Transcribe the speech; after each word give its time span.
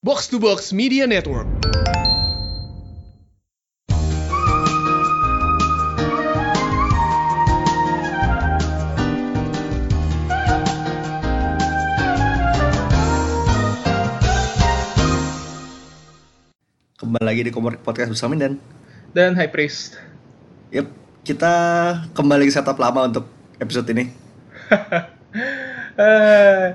Box 0.00 0.32
to 0.32 0.40
Box 0.40 0.72
Media 0.72 1.04
Network. 1.04 1.44
Kembali 16.96 17.20
lagi 17.20 17.44
di 17.44 17.52
Komor 17.52 17.76
Podcast 17.84 18.16
bersama 18.16 18.40
dan 18.40 18.56
dan 19.12 19.36
High 19.36 19.52
Priest. 19.52 20.00
Yep, 20.72 20.88
kita 21.28 21.52
kembali 22.16 22.48
ke 22.48 22.56
setup 22.56 22.80
lama 22.80 23.04
untuk 23.04 23.28
episode 23.60 23.84
ini 23.92 24.08
Eh, 26.00 26.66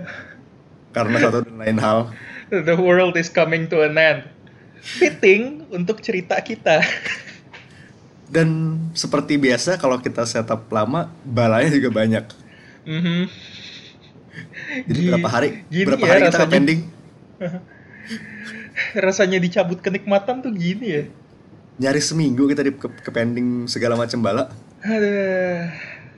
karena 0.94 1.18
satu 1.18 1.42
dan 1.42 1.58
lain 1.58 1.82
hal. 1.82 2.14
The 2.52 2.76
world 2.78 3.16
is 3.16 3.30
coming 3.30 3.70
to 3.70 3.82
an 3.82 3.98
end. 3.98 4.22
Fitting 4.86 5.66
untuk 5.74 6.02
cerita 6.02 6.38
kita. 6.42 6.82
Dan 8.30 8.78
seperti 8.94 9.38
biasa 9.38 9.78
kalau 9.78 9.98
kita 10.02 10.26
setup 10.26 10.66
lama, 10.70 11.10
balanya 11.26 11.70
juga 11.74 11.90
banyak. 11.94 12.26
Mhm. 12.86 13.22
Jadi 14.86 15.00
Gi- 15.00 15.08
berapa 15.10 15.30
hari? 15.32 15.50
gini 15.72 15.86
berapa 15.88 16.06
ya 16.06 16.12
hari 16.12 16.22
kita 16.30 16.46
pending? 16.46 16.80
Rasanya 19.06 19.40
dicabut 19.40 19.80
kenikmatan 19.80 20.44
tuh 20.44 20.52
gini 20.52 20.88
ya. 20.90 21.04
Nyaris 21.80 22.12
seminggu 22.12 22.48
kita 22.48 22.64
di 22.64 22.72
ke, 22.76 22.88
ke 22.88 23.10
pending 23.12 23.68
segala 23.68 23.96
macam 24.00 24.20
bala. 24.24 24.52
Aduh. 24.84 25.66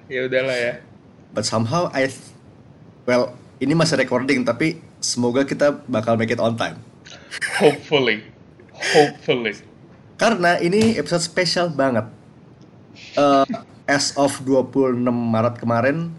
Ya 0.09 0.20
udahlah 0.26 0.58
ya. 0.58 0.73
But 1.34 1.46
somehow 1.46 1.90
I 1.94 2.09
well, 3.06 3.34
ini 3.59 3.73
masih 3.73 3.98
recording 3.98 4.46
tapi 4.46 4.82
semoga 5.08 5.48
kita 5.48 5.80
bakal 5.88 6.20
make 6.20 6.28
it 6.28 6.44
on 6.44 6.60
time. 6.60 6.84
Hopefully. 7.56 8.28
Hopefully. 8.76 9.56
Karena 10.20 10.60
ini 10.60 11.00
episode 11.00 11.23
spesial 11.23 11.72
banget. 11.72 12.12
Eh, 13.16 13.48
as 13.88 14.12
of 14.20 14.44
26 14.44 15.08
Maret 15.08 15.56
kemarin, 15.64 16.12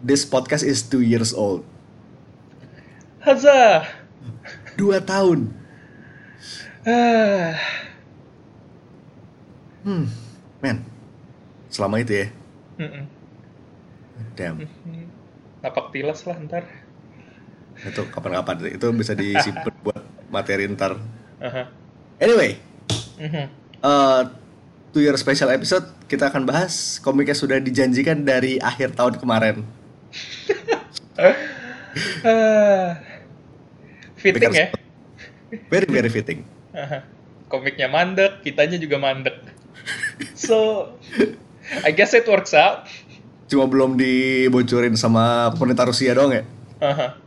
this 0.00 0.24
podcast 0.24 0.64
is 0.64 0.80
two 0.80 1.04
years 1.04 1.36
old. 1.36 1.68
Hazah. 3.20 3.84
Dua 4.80 5.04
tahun. 5.04 5.52
Ah. 6.82 7.54
Hmm, 9.84 10.08
man. 10.64 10.82
Selama 11.68 12.00
itu 12.00 12.24
ya. 12.24 12.26
Damn. 14.34 14.66
Napak 15.62 15.94
tilas 15.94 16.26
lah 16.26 16.38
ntar. 16.42 16.66
Itu 17.86 18.06
kapan-kapan. 18.10 18.78
Itu 18.78 18.90
bisa 18.94 19.12
disimpan 19.14 19.74
buat 19.82 20.02
materi 20.30 20.66
ntar. 20.70 20.96
Anyway, 22.22 22.58
Mhm. 23.18 23.44
eh 23.82 24.22
two 24.92 25.00
year 25.02 25.16
special 25.16 25.48
episode 25.50 25.88
kita 26.06 26.28
akan 26.28 26.44
bahas 26.44 27.00
komik 27.00 27.32
yang 27.32 27.38
sudah 27.38 27.58
dijanjikan 27.58 28.22
dari 28.22 28.60
akhir 28.60 28.94
tahun 28.94 29.16
kemarin. 29.18 29.64
Ah. 31.16 31.34
Fitting 34.22 34.54
ya. 34.54 34.70
Very 35.68 35.88
very 35.90 36.08
fitting. 36.08 36.46
Aha. 36.72 37.02
Komiknya 37.50 37.90
mandek, 37.90 38.40
kitanya 38.46 38.78
juga 38.80 38.96
mandek. 38.96 39.34
So, 40.32 40.88
I 41.84 41.90
guess 41.92 42.14
it 42.16 42.24
works 42.24 42.54
out. 42.56 42.88
Cuma 43.50 43.68
belum 43.68 44.00
dibocorin 44.00 44.96
sama 44.96 45.52
pemerintah 45.52 45.84
Rusia 45.84 46.16
doang 46.16 46.32
ya. 46.32 46.44
Aha. 46.80 47.18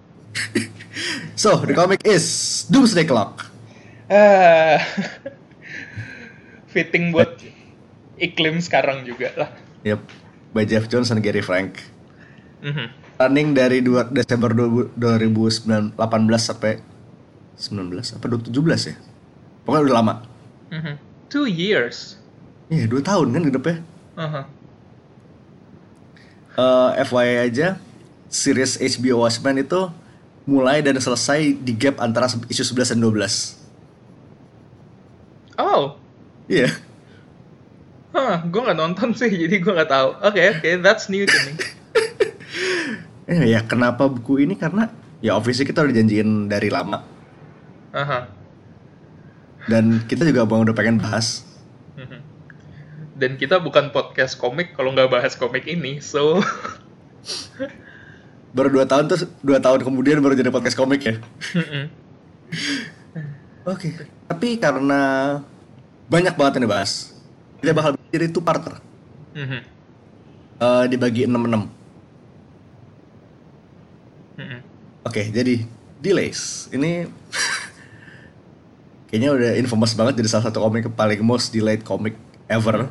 So, 1.36 1.60
the 1.60 1.76
comic 1.76 2.00
is 2.08 2.64
Doomsday 2.72 3.04
Clock. 3.04 3.44
Ah. 4.08 4.80
Fitting 6.74 7.12
buat 7.12 7.40
iklim 8.16 8.64
sekarang 8.64 9.04
juga 9.04 9.32
lah. 9.36 9.50
Yep, 9.84 10.02
by 10.56 10.64
Jeff 10.64 10.88
Jones 10.88 11.12
dan 11.12 11.20
Gary 11.20 11.44
Frank. 11.44 11.84
Mhm. 12.64 12.88
Running 13.16 13.50
dari 13.56 13.80
2 13.80 14.12
Desember 14.12 14.52
2018 14.52 16.44
sampai 16.52 16.84
19 17.56 18.16
apa 18.16 18.26
17 18.28 18.92
ya? 18.92 18.96
Pokoknya 19.64 19.84
udah 19.88 19.96
lama. 19.96 20.16
Mhm. 20.72 20.94
Two 21.32 21.48
years. 21.48 22.20
Iya, 22.72 22.88
2 22.92 23.04
tahun 23.04 23.32
kan 23.36 23.44
hidupnya. 23.44 23.78
Aha. 24.16 24.42
Eh 26.56 26.92
FYI 27.04 27.52
aja, 27.52 27.68
series 28.32 28.80
HBO 28.80 29.28
Watchmen 29.28 29.60
itu 29.60 29.92
mulai 30.46 30.82
dan 30.86 30.98
selesai 30.98 31.58
di 31.58 31.74
gap 31.74 31.98
antara 31.98 32.30
isu 32.30 32.64
11 32.74 32.94
dan 32.96 33.00
12. 33.02 33.58
Oh, 35.58 35.98
Iya. 36.46 36.70
Hah, 38.16 38.46
gue 38.48 38.62
nggak 38.62 38.80
nonton 38.80 39.12
sih, 39.12 39.28
jadi 39.28 39.60
gue 39.60 39.74
nggak 39.76 39.92
tahu. 39.92 40.10
Oke, 40.24 40.42
oke, 40.56 40.70
that's 40.80 41.10
new 41.12 41.26
to 41.28 41.38
me. 41.46 41.54
Eh, 43.26 43.58
ya 43.58 43.66
kenapa 43.66 44.06
buku 44.06 44.46
ini 44.46 44.54
karena 44.54 44.94
ya 45.18 45.34
obviously 45.34 45.66
kita 45.66 45.82
udah 45.82 45.98
janjiin 45.98 46.46
dari 46.46 46.70
lama 46.70 47.02
Aha. 47.90 48.30
dan 49.66 50.06
kita 50.06 50.30
juga 50.30 50.46
bang 50.46 50.62
udah 50.62 50.78
pengen 50.78 51.02
bahas. 51.02 51.42
Mhm. 51.98 52.22
Dan 53.18 53.42
kita 53.42 53.58
bukan 53.58 53.90
podcast 53.90 54.38
komik 54.38 54.78
kalau 54.78 54.94
nggak 54.94 55.10
bahas 55.10 55.34
komik 55.34 55.66
ini, 55.66 55.98
so 56.06 56.38
Baru 58.56 58.72
2 58.72 58.88
tahun 58.88 59.12
terus 59.12 59.28
2 59.44 59.60
tahun 59.60 59.84
kemudian 59.84 60.24
baru 60.24 60.32
jadi 60.32 60.48
podcast 60.48 60.80
komik 60.80 61.04
ya. 61.04 61.20
Oke. 63.68 63.92
Tapi 64.32 64.56
karena 64.56 65.02
banyak 66.08 66.40
banget 66.40 66.62
yang 66.62 66.72
dibahas, 66.72 67.12
kita 67.60 67.76
bakal 67.76 68.00
jadi 68.14 68.32
two 68.32 68.40
parter. 68.40 68.80
Mhm. 69.36 69.60
Eh, 70.56 70.86
dibagi 70.88 71.28
6-6. 71.28 71.68
Mhm. 74.40 74.60
Oke, 75.04 75.22
jadi 75.36 75.68
delays. 76.00 76.72
Ini 76.72 77.12
kayaknya 79.12 79.30
udah 79.36 79.52
infamous 79.60 79.92
banget 79.92 80.24
jadi 80.24 80.30
salah 80.32 80.48
satu 80.48 80.64
komik 80.64 80.88
paling 80.96 81.20
most 81.20 81.52
delayed 81.52 81.84
comic 81.84 82.16
ever. 82.48 82.88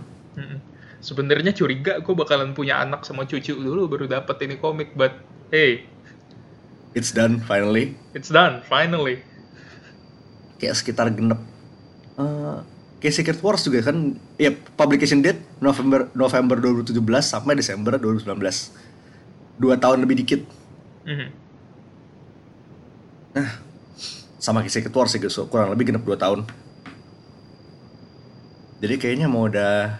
Sebenarnya 1.04 1.52
curiga 1.52 2.00
gue 2.00 2.14
bakalan 2.16 2.56
punya 2.56 2.80
anak 2.80 3.04
sama 3.04 3.28
cucu 3.28 3.52
dulu 3.52 3.92
baru 3.92 4.08
dapat 4.08 4.40
ini 4.48 4.56
komik, 4.56 4.96
but 4.96 5.12
hey, 5.54 5.86
It's 6.94 7.10
done 7.10 7.38
finally. 7.40 7.94
it's 8.10 8.30
done 8.30 8.62
finally. 8.66 9.22
Kayak 10.58 10.74
sekitar 10.74 11.10
genep. 11.10 11.38
eh, 12.14 12.58
kayak 12.98 13.14
Secret 13.14 13.38
Wars 13.38 13.62
juga 13.62 13.82
kan, 13.82 14.14
ya 14.34 14.50
publication 14.74 15.18
date 15.18 15.42
November 15.58 16.06
November 16.14 16.58
2017 16.58 16.94
sampai 17.20 17.54
Desember 17.54 17.98
2019. 17.98 18.70
Dua 19.54 19.74
tahun 19.74 20.02
lebih 20.02 20.22
dikit. 20.22 20.42
Mhm. 21.06 21.28
sama 24.38 24.60
kayak 24.60 24.70
Secret 24.70 24.94
Wars 24.94 25.10
so, 25.26 25.48
kurang 25.48 25.72
lebih 25.72 25.88
genap 25.90 26.04
2 26.04 26.14
tahun 26.14 26.44
jadi 28.78 28.94
kayaknya 28.94 29.26
mau 29.26 29.48
udah 29.48 29.98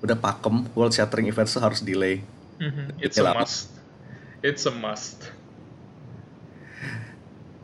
udah 0.00 0.16
pakem 0.18 0.64
World 0.72 0.90
Shattering 0.90 1.28
Events 1.28 1.52
tuh 1.54 1.62
harus 1.62 1.84
delay 1.84 2.24
Mhm. 2.56 2.96
It's 2.98 3.14
Ya, 3.14 3.22
a 3.22 3.30
lama. 3.30 3.44
must. 3.44 3.70
It's 4.44 4.68
a 4.68 4.72
must. 4.74 5.32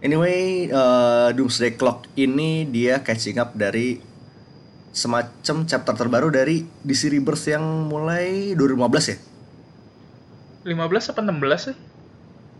anyway 0.00 0.64
eh, 0.64 1.28
Doomsday 1.36 1.76
Clock 1.76 2.08
ini 2.16 2.64
dia 2.64 3.04
catching 3.04 3.36
up 3.36 3.52
dari 3.52 4.00
semacam 4.96 5.68
chapter 5.68 5.92
terbaru 5.92 6.32
dari 6.32 6.64
DC 6.80 7.12
Rebirth 7.12 7.44
yang 7.46 7.60
mulai 7.84 8.56
2015 8.56 9.12
ya 9.12 9.18
15 10.64 11.12
apa 11.12 11.20
16 11.20 11.68
sih? 11.68 11.76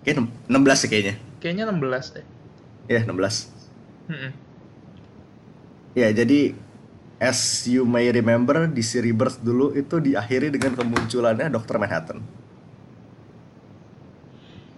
Kayaknya 0.05 0.23
16 0.53 0.81
sih 0.85 0.89
kayaknya 0.89 1.15
Kayaknya 1.41 1.65
16 1.73 2.17
deh. 2.21 2.25
ya 2.93 3.01
16 3.09 3.49
Mhm. 4.11 4.31
ya 5.97 6.09
jadi 6.13 6.41
as 7.17 7.41
you 7.65 7.89
may 7.89 8.13
remember 8.13 8.69
DC 8.69 9.01
Rebirth 9.01 9.41
dulu 9.41 9.73
itu 9.73 9.97
diakhiri 9.97 10.53
dengan 10.53 10.77
kemunculannya 10.77 11.49
Dr. 11.49 11.81
Manhattan 11.81 12.21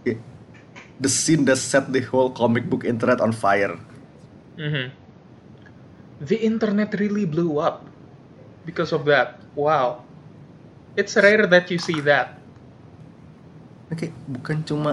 Ya, 0.02 0.18
the 1.00 1.08
scene 1.08 1.46
that 1.48 1.56
set 1.56 1.88
the 1.94 2.02
whole 2.04 2.28
comic 2.28 2.68
book 2.68 2.84
internet 2.84 3.22
on 3.22 3.32
fire 3.32 3.78
Mhm. 4.56 4.92
The 6.22 6.38
internet 6.38 6.94
really 7.00 7.26
blew 7.26 7.58
up 7.58 7.88
because 8.68 8.92
of 8.92 9.08
that. 9.08 9.40
Wow. 9.56 10.06
It's 10.94 11.16
rare 11.16 11.48
that 11.48 11.72
you 11.72 11.80
see 11.80 11.98
that. 12.04 12.36
Ini 13.88 13.94
kayak 13.96 14.14
bukan 14.28 14.58
cuma 14.64 14.92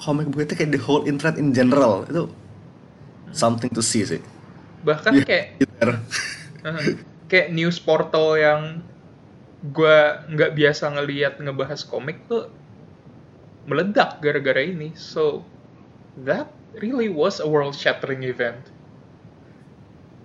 comic 0.00 0.28
book 0.30 0.44
itu 0.48 0.54
kayak 0.56 0.72
the 0.76 0.80
whole 0.80 1.04
internet 1.08 1.36
in 1.40 1.52
general 1.56 2.04
itu 2.08 2.28
something 3.32 3.72
to 3.72 3.80
see 3.84 4.04
sih 4.04 4.20
Bahkan 4.84 5.16
Iya, 5.16 5.24
kayak 5.24 5.46
uh, 6.66 6.82
kayak 7.28 7.48
news 7.52 7.80
portal 7.80 8.36
yang 8.36 8.84
gua 9.72 10.24
nggak 10.28 10.56
biasa 10.56 10.92
ngelihat 10.92 11.40
ngebahas 11.40 11.84
komik 11.88 12.20
tuh 12.28 12.48
meledak 13.64 14.20
gara-gara 14.20 14.62
ini. 14.64 14.92
So 14.96 15.44
that 16.24 16.48
really 16.80 17.08
was 17.08 17.40
a 17.40 17.48
world-shattering 17.48 18.24
event. 18.24 18.60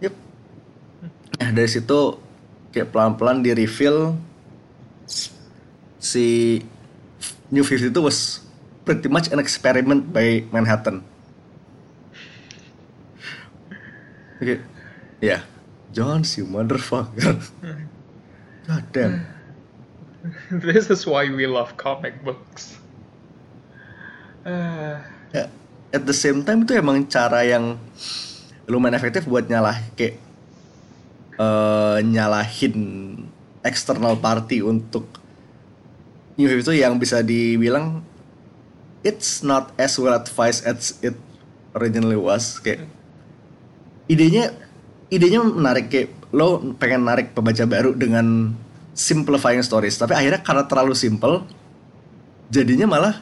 Yep. 0.04 0.14
Nah 1.40 1.50
dari 1.56 1.70
situ 1.70 2.20
kayak 2.70 2.94
pelan-pelan 2.94 3.42
di 3.42 3.52
reveal 3.54 4.14
si 6.00 6.60
New 7.50 7.66
52 7.66 7.92
was 8.00 8.46
pretty 8.86 9.10
much 9.10 9.30
an 9.34 9.38
experiment 9.38 10.14
by 10.14 10.46
Manhattan. 10.54 11.02
Oke, 14.40 14.64
ya, 15.20 15.44
Jones 15.92 16.40
you 16.40 16.48
motherfucker. 16.48 17.44
God 18.70 18.86
damn. 18.96 19.28
this 20.48 20.88
is 20.88 21.04
why 21.04 21.28
we 21.28 21.44
love 21.44 21.76
comic 21.76 22.24
books. 22.24 22.80
Uh, 24.44 25.00
at 25.90 26.04
the 26.06 26.14
same 26.14 26.46
time 26.46 26.66
itu 26.66 26.78
emang 26.78 27.06
cara 27.10 27.42
yang 27.46 27.78
lumayan 28.70 28.98
efektif 28.98 29.26
buat 29.26 29.50
nyalah 29.50 29.78
kayak 29.98 30.22
eh, 31.38 31.98
nyalahin 32.06 32.78
external 33.66 34.14
party 34.22 34.62
untuk 34.62 35.10
New 36.38 36.48
Wave 36.48 36.64
itu 36.64 36.74
yang 36.80 36.96
bisa 37.02 37.20
dibilang 37.26 38.06
it's 39.04 39.44
not 39.44 39.76
as 39.76 39.98
well 40.00 40.16
advised 40.16 40.64
as 40.64 40.96
it 41.04 41.18
originally 41.76 42.16
was. 42.16 42.62
Kayak 42.62 42.86
idenya 44.06 44.54
idenya 45.10 45.42
menarik 45.42 45.90
kayak 45.90 46.14
lo 46.30 46.62
pengen 46.78 47.10
narik 47.10 47.34
pembaca 47.34 47.66
baru 47.66 47.98
dengan 47.98 48.54
simplifying 48.94 49.66
stories 49.66 49.98
tapi 49.98 50.14
akhirnya 50.14 50.46
karena 50.46 50.64
terlalu 50.70 50.94
simple 50.94 51.42
jadinya 52.54 52.86
malah 52.86 53.16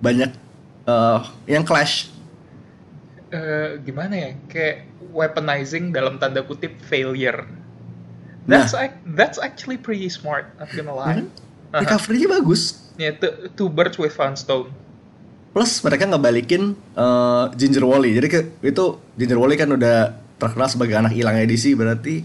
banyak 0.00 0.32
eh, 0.88 1.18
yang 1.46 1.62
clash 1.62 2.08
eh, 3.28 3.76
gimana 3.78 4.14
ya? 4.16 4.30
Kayak 4.48 4.76
weaponizing 5.08 5.92
dalam 5.92 6.16
tanda 6.16 6.40
kutip 6.40 6.72
failure. 6.82 7.44
That's 8.44 8.72
ac- 8.72 9.04
that's 9.12 9.36
actually 9.36 9.76
pretty 9.76 10.08
smart. 10.08 10.48
Not 10.56 10.72
gonna 10.72 10.96
lie. 10.96 11.20
Mhm. 11.20 11.28
recovery-nya 11.68 12.32
bagus 12.32 12.80
Yeah, 12.96 13.12
two, 13.12 13.28
two 13.54 13.68
birds 13.68 13.94
with 13.94 14.16
one 14.16 14.34
stone. 14.34 14.72
plus 15.48 15.80
mereka 15.80 16.06
ngebalikin 16.06 16.72
eh, 16.94 17.44
Ginger 17.52 17.84
Wally 17.84 18.14
jadi 18.14 18.24
ke, 18.26 18.40
itu 18.62 18.84
Ginger 19.14 19.36
Wally 19.36 19.52
kan 19.54 19.68
udah 19.68 20.16
terkenal 20.36 20.64
sebagai 20.64 20.94
anak 20.94 21.12
hilangnya 21.12 21.44
DC 21.44 21.74
berarti 21.74 22.24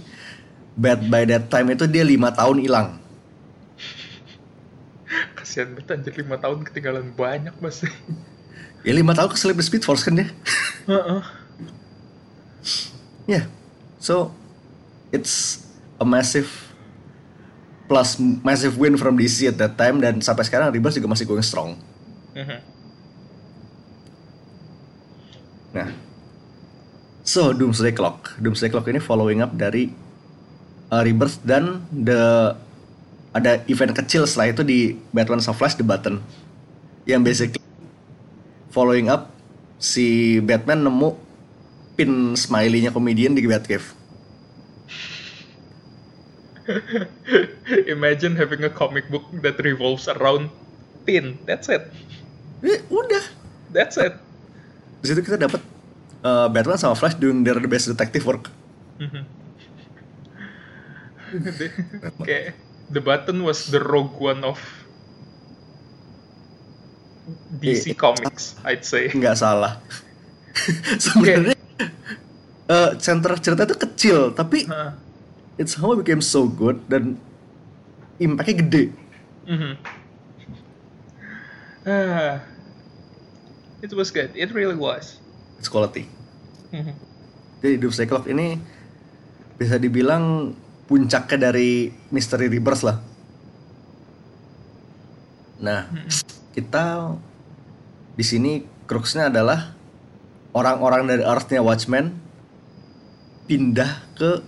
Bad 0.74 1.06
by 1.06 1.26
that 1.26 1.50
time 1.50 1.70
itu 1.70 1.84
dia 1.86 2.02
lima 2.02 2.32
tahun 2.32 2.62
hilang 2.62 3.04
Kasihan 5.36 5.76
banget 5.76 5.92
anjir 5.94 6.14
5 6.16 6.40
tahun 6.40 6.60
ketinggalan 6.64 7.06
banyak 7.14 7.54
pasti. 7.60 7.92
ya 8.84 8.92
lima 8.92 9.16
tahun 9.16 9.32
keselip 9.32 9.58
di 9.58 9.66
Speed 9.66 9.84
Force 9.84 10.04
kan 10.04 10.14
dia 10.16 10.28
Heeh. 10.88 11.22
ya 13.26 13.42
so 13.98 14.30
it's 15.10 15.64
a 16.00 16.06
massive 16.06 16.52
plus 17.88 18.20
massive 18.20 18.76
win 18.76 18.96
from 18.96 19.16
DC 19.16 19.48
at 19.48 19.58
that 19.60 19.76
time 19.76 20.00
dan 20.00 20.20
sampai 20.20 20.44
sekarang 20.44 20.72
Rebirth 20.72 21.00
juga 21.00 21.10
masih 21.12 21.26
going 21.28 21.44
strong 21.44 21.80
Mhm. 22.34 22.60
Nah, 25.74 25.90
so 27.26 27.50
Doomsday 27.50 27.94
Clock, 27.94 28.38
Doomsday 28.38 28.70
Clock 28.70 28.86
ini 28.90 29.02
following 29.02 29.42
up 29.42 29.54
dari 29.58 29.90
uh, 30.94 31.02
Rebirth 31.02 31.42
dan 31.42 31.82
the 31.90 32.54
ada 33.34 33.66
event 33.66 33.98
kecil 33.98 34.30
setelah 34.30 34.54
itu 34.54 34.62
di 34.62 34.94
Batman 35.10 35.42
of 35.42 35.58
Flash 35.58 35.74
The 35.78 35.86
Button 35.86 36.22
yang 37.10 37.26
basically 37.26 37.63
following 38.74 39.06
up 39.06 39.30
si 39.78 40.40
Batman 40.42 40.82
nemu 40.82 41.14
pin 41.94 42.34
smiley-nya 42.34 42.90
komedian 42.90 43.38
di 43.38 43.46
Batcave. 43.46 43.86
Imagine 47.96 48.34
having 48.40 48.64
a 48.66 48.72
comic 48.72 49.06
book 49.14 49.28
that 49.46 49.60
revolves 49.62 50.10
around 50.10 50.50
pin. 51.06 51.38
That's 51.46 51.70
it. 51.70 51.86
Eh, 52.64 52.82
udah. 52.90 53.24
That's 53.70 54.00
it. 54.00 54.16
Di 55.04 55.12
situ 55.12 55.22
kita 55.22 55.36
dapat 55.36 55.60
uh, 56.24 56.48
Batman 56.48 56.80
sama 56.80 56.96
Flash 56.96 57.20
doing 57.20 57.44
their 57.44 57.60
best 57.70 57.92
detective 57.92 58.26
work. 58.26 58.50
Mhm. 58.94 59.26
Kayak 62.22 62.54
the 62.94 63.02
button 63.02 63.42
was 63.42 63.74
the 63.74 63.82
rogue 63.82 64.14
one 64.22 64.46
of 64.46 64.62
DC 67.54 67.86
Eh, 67.86 67.96
Comics, 67.96 68.60
I'd 68.62 68.84
say. 68.84 69.08
nggak 69.10 69.36
salah 69.36 69.80
sebenarnya 71.04 71.56
eh, 72.66 72.92
center 72.98 73.32
cerita 73.38 73.64
itu 73.64 73.76
kecil 73.78 74.18
tapi 74.32 74.66
Huh. 74.66 74.92
it's 75.56 75.76
how 75.76 75.92
it 75.92 76.00
became 76.00 76.20
so 76.20 76.46
good 76.46 76.84
dan 76.86 77.16
impactnya 78.18 78.56
gede 78.60 78.84
Mhm. 79.44 79.76
Ah, 81.84 82.40
it 83.80 83.92
was 83.92 84.08
good. 84.08 84.32
It 84.34 84.52
really 84.52 84.74
was. 84.74 85.20
it's 85.56 85.68
quality 85.68 86.08
Mhm. 86.70 86.96
jadi 87.60 87.76
Doomsday 87.78 88.04
Clock 88.04 88.26
ini 88.26 88.60
bisa 89.54 89.76
dibilang 89.76 90.52
puncaknya 90.84 91.50
dari 91.50 91.88
Mystery 92.10 92.48
Rebirth 92.48 92.84
lah 92.84 93.00
nah 95.56 95.88
kita 96.54 97.18
di 98.14 98.26
sini 98.26 98.62
cruxnya 98.86 99.34
adalah 99.34 99.74
orang-orang 100.54 101.10
dari 101.10 101.24
Earth-nya 101.26 101.66
Watchmen 101.66 102.14
pindah 103.50 103.92
ke 104.14 104.40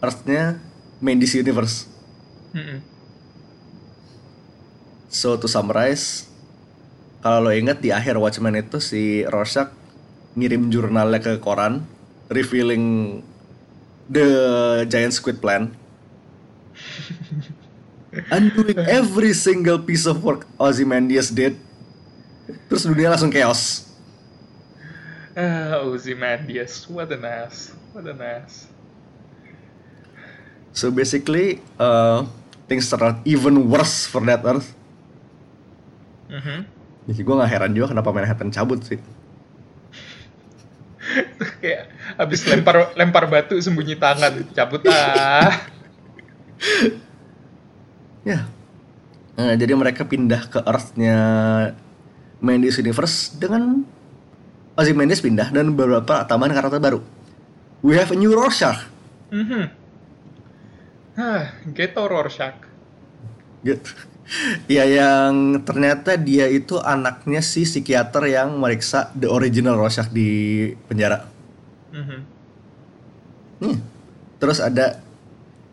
Earth-nya 0.00 0.62
main 1.02 1.18
DC 1.18 1.42
Universe 1.42 1.92
Mhm. 2.52 2.84
So 5.12 5.36
to 5.40 5.48
summarize, 5.48 6.28
kalau 7.24 7.48
lo 7.48 7.50
inget 7.52 7.80
di 7.80 7.92
akhir 7.92 8.16
Watchmen 8.16 8.56
itu 8.56 8.80
si 8.80 9.24
Rorschach 9.24 9.72
ngirim 10.36 10.72
jurnalnya 10.72 11.20
ke 11.20 11.32
koran, 11.40 11.84
revealing 12.32 13.20
the 14.08 14.28
giant 14.88 15.12
squid 15.12 15.40
plan. 15.40 15.72
Undoing 18.12 18.76
every 18.92 19.32
single 19.32 19.80
piece 19.80 20.04
of 20.04 20.20
work 20.20 20.44
Ozymandias 20.60 21.32
did. 21.32 21.56
Terus 22.68 22.84
dunia 22.84 23.08
langsung 23.08 23.32
chaos. 23.32 23.88
Ah, 25.32 25.80
Ozymandias, 25.80 26.84
what 26.92 27.08
an 27.08 27.24
ass. 27.24 27.72
What 27.96 28.04
an 28.04 28.20
ass. 28.20 28.68
So 30.76 30.92
basically, 30.92 31.64
uh, 31.80 32.28
things 32.68 32.84
turned 32.88 33.04
out 33.04 33.18
even 33.24 33.68
worse 33.72 34.04
for 34.04 34.20
that 34.28 34.44
Earth. 34.44 34.76
Mhm. 36.28 36.68
Jadi 37.08 37.20
gue 37.24 37.34
gak 37.34 37.50
heran 37.50 37.72
juga 37.72 37.96
kenapa 37.96 38.12
Manhattan 38.12 38.52
cabut 38.52 38.80
sih. 38.84 39.00
Kayak 41.64 41.92
habis 42.20 42.44
lempar 42.44 42.92
lempar 42.92 43.24
batu 43.28 43.56
sembunyi 43.56 43.96
tangan, 43.96 44.52
cabut 44.52 44.84
ah. 44.88 45.64
Ya. 48.22 48.46
Nah, 49.34 49.56
jadi 49.56 49.72
mereka 49.74 50.06
pindah 50.06 50.46
ke 50.46 50.60
Earth-nya 50.62 51.16
Mendes 52.42 52.78
Universe 52.78 53.34
dengan 53.38 53.86
Ozymandias 54.72 55.20
pindah 55.20 55.52
dan 55.52 55.76
beberapa 55.76 56.24
tambahan 56.24 56.56
karakter 56.56 56.80
baru. 56.80 57.00
We 57.84 57.98
have 57.98 58.14
a 58.14 58.16
new 58.16 58.32
Rorschach. 58.32 58.88
Mhm. 59.28 59.68
Ah, 61.18 61.52
Ghetto 61.68 62.06
Rorschach. 62.06 62.56
Gitu. 63.64 63.90
Ya 64.64 64.88
yang 64.88 65.60
ternyata 65.60 66.16
dia 66.16 66.48
itu 66.48 66.80
anaknya 66.80 67.44
si 67.44 67.68
psikiater 67.68 68.32
yang 68.32 68.56
meriksa 68.56 69.12
the 69.12 69.28
original 69.28 69.76
Rorschach 69.76 70.08
di 70.08 70.72
penjara. 70.88 71.28
Mhm. 71.92 72.20
Hmm. 73.60 73.78
Terus 74.40 74.62
ada 74.64 75.01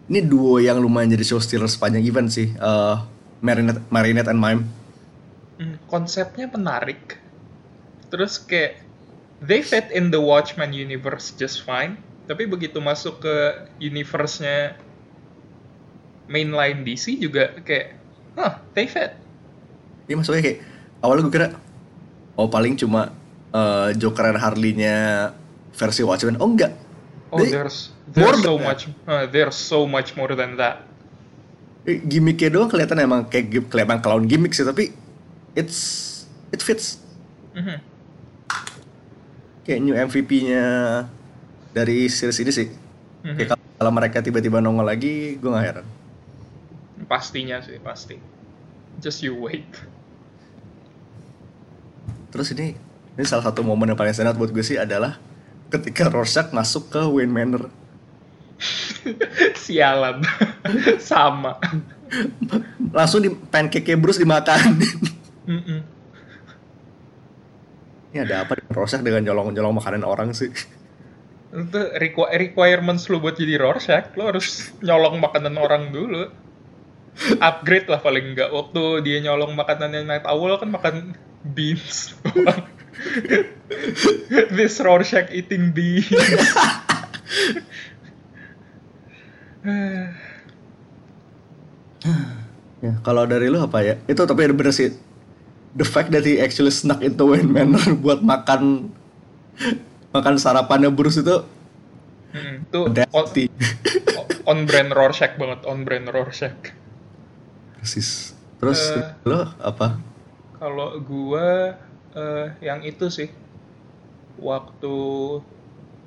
ini 0.09 0.25
duo 0.25 0.57
yang 0.57 0.81
lumayan 0.81 1.13
jadi 1.13 1.21
show 1.21 1.37
stealer 1.37 1.69
sepanjang 1.69 2.01
event 2.01 2.33
sih. 2.33 2.49
eh 2.57 2.97
Marinette, 3.39 3.81
Marinette 3.93 4.29
and 4.33 4.41
Mime. 4.41 4.61
Hmm, 5.61 5.77
konsepnya 5.85 6.49
menarik. 6.49 7.21
Terus 8.09 8.41
kayak 8.41 8.81
they 9.39 9.61
fit 9.61 9.87
in 9.93 10.09
the 10.09 10.19
Watchmen 10.19 10.73
universe 10.73 11.31
just 11.37 11.61
fine. 11.61 12.01
Tapi 12.25 12.49
begitu 12.49 12.81
masuk 12.81 13.21
ke 13.21 13.35
universe-nya 13.81 14.77
mainline 16.29 16.85
DC 16.85 17.17
juga 17.17 17.57
kayak, 17.61 17.97
huh, 18.37 18.53
they 18.73 18.89
fit. 18.89 19.13
Iya 20.09 20.17
maksudnya 20.17 20.41
kayak 20.41 20.59
awalnya 21.05 21.21
gue 21.25 21.33
kira 21.33 21.47
oh 22.33 22.49
paling 22.49 22.73
cuma 22.77 23.13
eh, 23.53 23.89
Joker 23.93 24.25
and 24.29 24.41
Harley-nya 24.41 24.97
versi 25.73 26.01
Watchmen. 26.01 26.41
Oh 26.41 26.49
enggak. 26.49 26.88
Oh, 27.29 27.37
They- 27.37 27.53
there's 27.53 27.93
there's 28.09 28.41
so 28.41 28.57
much, 28.57 28.89
uh, 29.05 29.29
there's 29.29 29.53
so 29.53 29.85
much 29.85 30.17
more 30.17 30.33
than 30.33 30.57
that. 30.57 30.81
Eh, 31.85 32.01
Gimmicknya 32.01 32.49
doang 32.49 32.67
kelihatan 32.67 32.97
emang 32.97 33.25
kayak 33.25 33.69
kelihatan 33.69 34.01
clown 34.01 34.25
gimmick 34.25 34.51
sih 34.51 34.65
tapi 34.65 34.91
it's 35.53 35.79
it 36.49 36.59
fits. 36.59 37.01
Mhm. 37.53 37.77
kayak 39.61 39.85
new 39.85 39.93
MVP-nya 39.93 40.65
dari 41.69 42.09
series 42.09 42.41
ini 42.41 42.49
sih. 42.49 42.67
Mhm. 43.21 43.37
Kayak 43.37 43.49
kalau- 43.77 43.93
mereka 43.93 44.17
tiba-tiba 44.17 44.57
nongol 44.57 44.81
lagi, 44.83 45.37
gue 45.37 45.45
gak 45.45 45.61
heran. 45.61 45.85
Pastinya 47.05 47.61
sih, 47.61 47.77
pasti. 47.77 48.17
Just 48.97 49.21
you 49.21 49.37
wait. 49.37 49.69
Terus 52.29 52.49
ini 52.51 52.73
ini 53.13 53.23
salah 53.23 53.45
satu 53.45 53.61
momen 53.61 53.85
yang 53.85 53.99
paling 53.99 54.13
senat 54.13 54.33
buat 54.33 54.49
gue 54.49 54.61
sih 54.61 54.77
adalah 54.77 55.21
ketika 55.69 56.09
Rorschach 56.09 56.49
masuk 56.51 56.89
ke 56.89 57.01
Wayne 57.05 57.33
Manor. 57.33 57.63
Sialan. 59.63 60.25
Sama. 61.09 61.61
Langsung 62.91 63.21
di 63.23 63.29
pancake 63.29 63.95
Bruce 63.95 64.19
dimakan. 64.19 64.81
Ini 68.09 68.25
ada 68.25 68.43
apa 68.43 68.57
Rorschach 68.73 69.05
dengan 69.05 69.21
nyolong-nyolong 69.29 69.77
makanan 69.77 70.03
orang 70.03 70.33
sih? 70.33 70.49
Itu 71.49 71.81
requ- 71.97 72.29
requirements 72.33 73.09
lu 73.09 73.21
buat 73.21 73.37
jadi 73.37 73.57
Rorschach, 73.61 74.13
lu 74.17 74.29
harus 74.29 74.73
nyolong 74.81 75.21
makanan 75.21 75.57
orang 75.57 75.93
dulu. 75.93 76.29
Upgrade 77.41 77.89
lah 77.89 78.01
paling 78.01 78.33
enggak. 78.33 78.49
Waktu 78.53 79.05
dia 79.05 79.17
nyolong 79.21 79.53
makanannya 79.57 80.05
Night 80.05 80.25
Owl 80.25 80.57
kan 80.57 80.69
makan 80.69 80.95
beans. 81.41 82.15
This 84.55 84.79
Rorschach 84.79 85.29
eating 85.31 85.71
beans. 85.71 86.09
Ya, 92.79 92.95
kalau 93.03 93.27
dari 93.27 93.51
lu 93.51 93.59
apa 93.59 93.83
ya? 93.83 93.99
Itu 94.07 94.23
tapi 94.23 94.47
bener 94.47 94.71
sih. 94.71 94.95
The 95.75 95.83
fact 95.83 96.15
that 96.15 96.23
he 96.23 96.39
actually 96.39 96.71
snuck 96.71 97.03
into 97.03 97.27
Wayne 97.27 97.51
Manor 97.51 97.83
buat 98.03 98.23
makan 98.23 98.87
makan 100.15 100.35
sarapannya 100.39 100.87
Bruce 100.89 101.19
itu 101.19 101.43
Hmm, 102.29 102.61
itu 102.61 102.79
on, 103.09 103.25
on 104.53 104.59
brand 104.69 104.93
Rorschach 104.93 105.33
banget, 105.41 105.65
on 105.65 105.81
brand 105.81 106.05
Rorschach. 106.13 106.77
Persis. 107.81 108.37
Terus 108.61 108.79
Eh. 108.93 109.01
lu 109.25 109.49
apa? 109.57 109.97
Kalau 110.61 111.01
gua 111.01 111.73
eh, 112.15 112.47
yang 112.63 112.81
itu 112.85 113.09
sih. 113.11 113.29
Waktu 114.39 114.95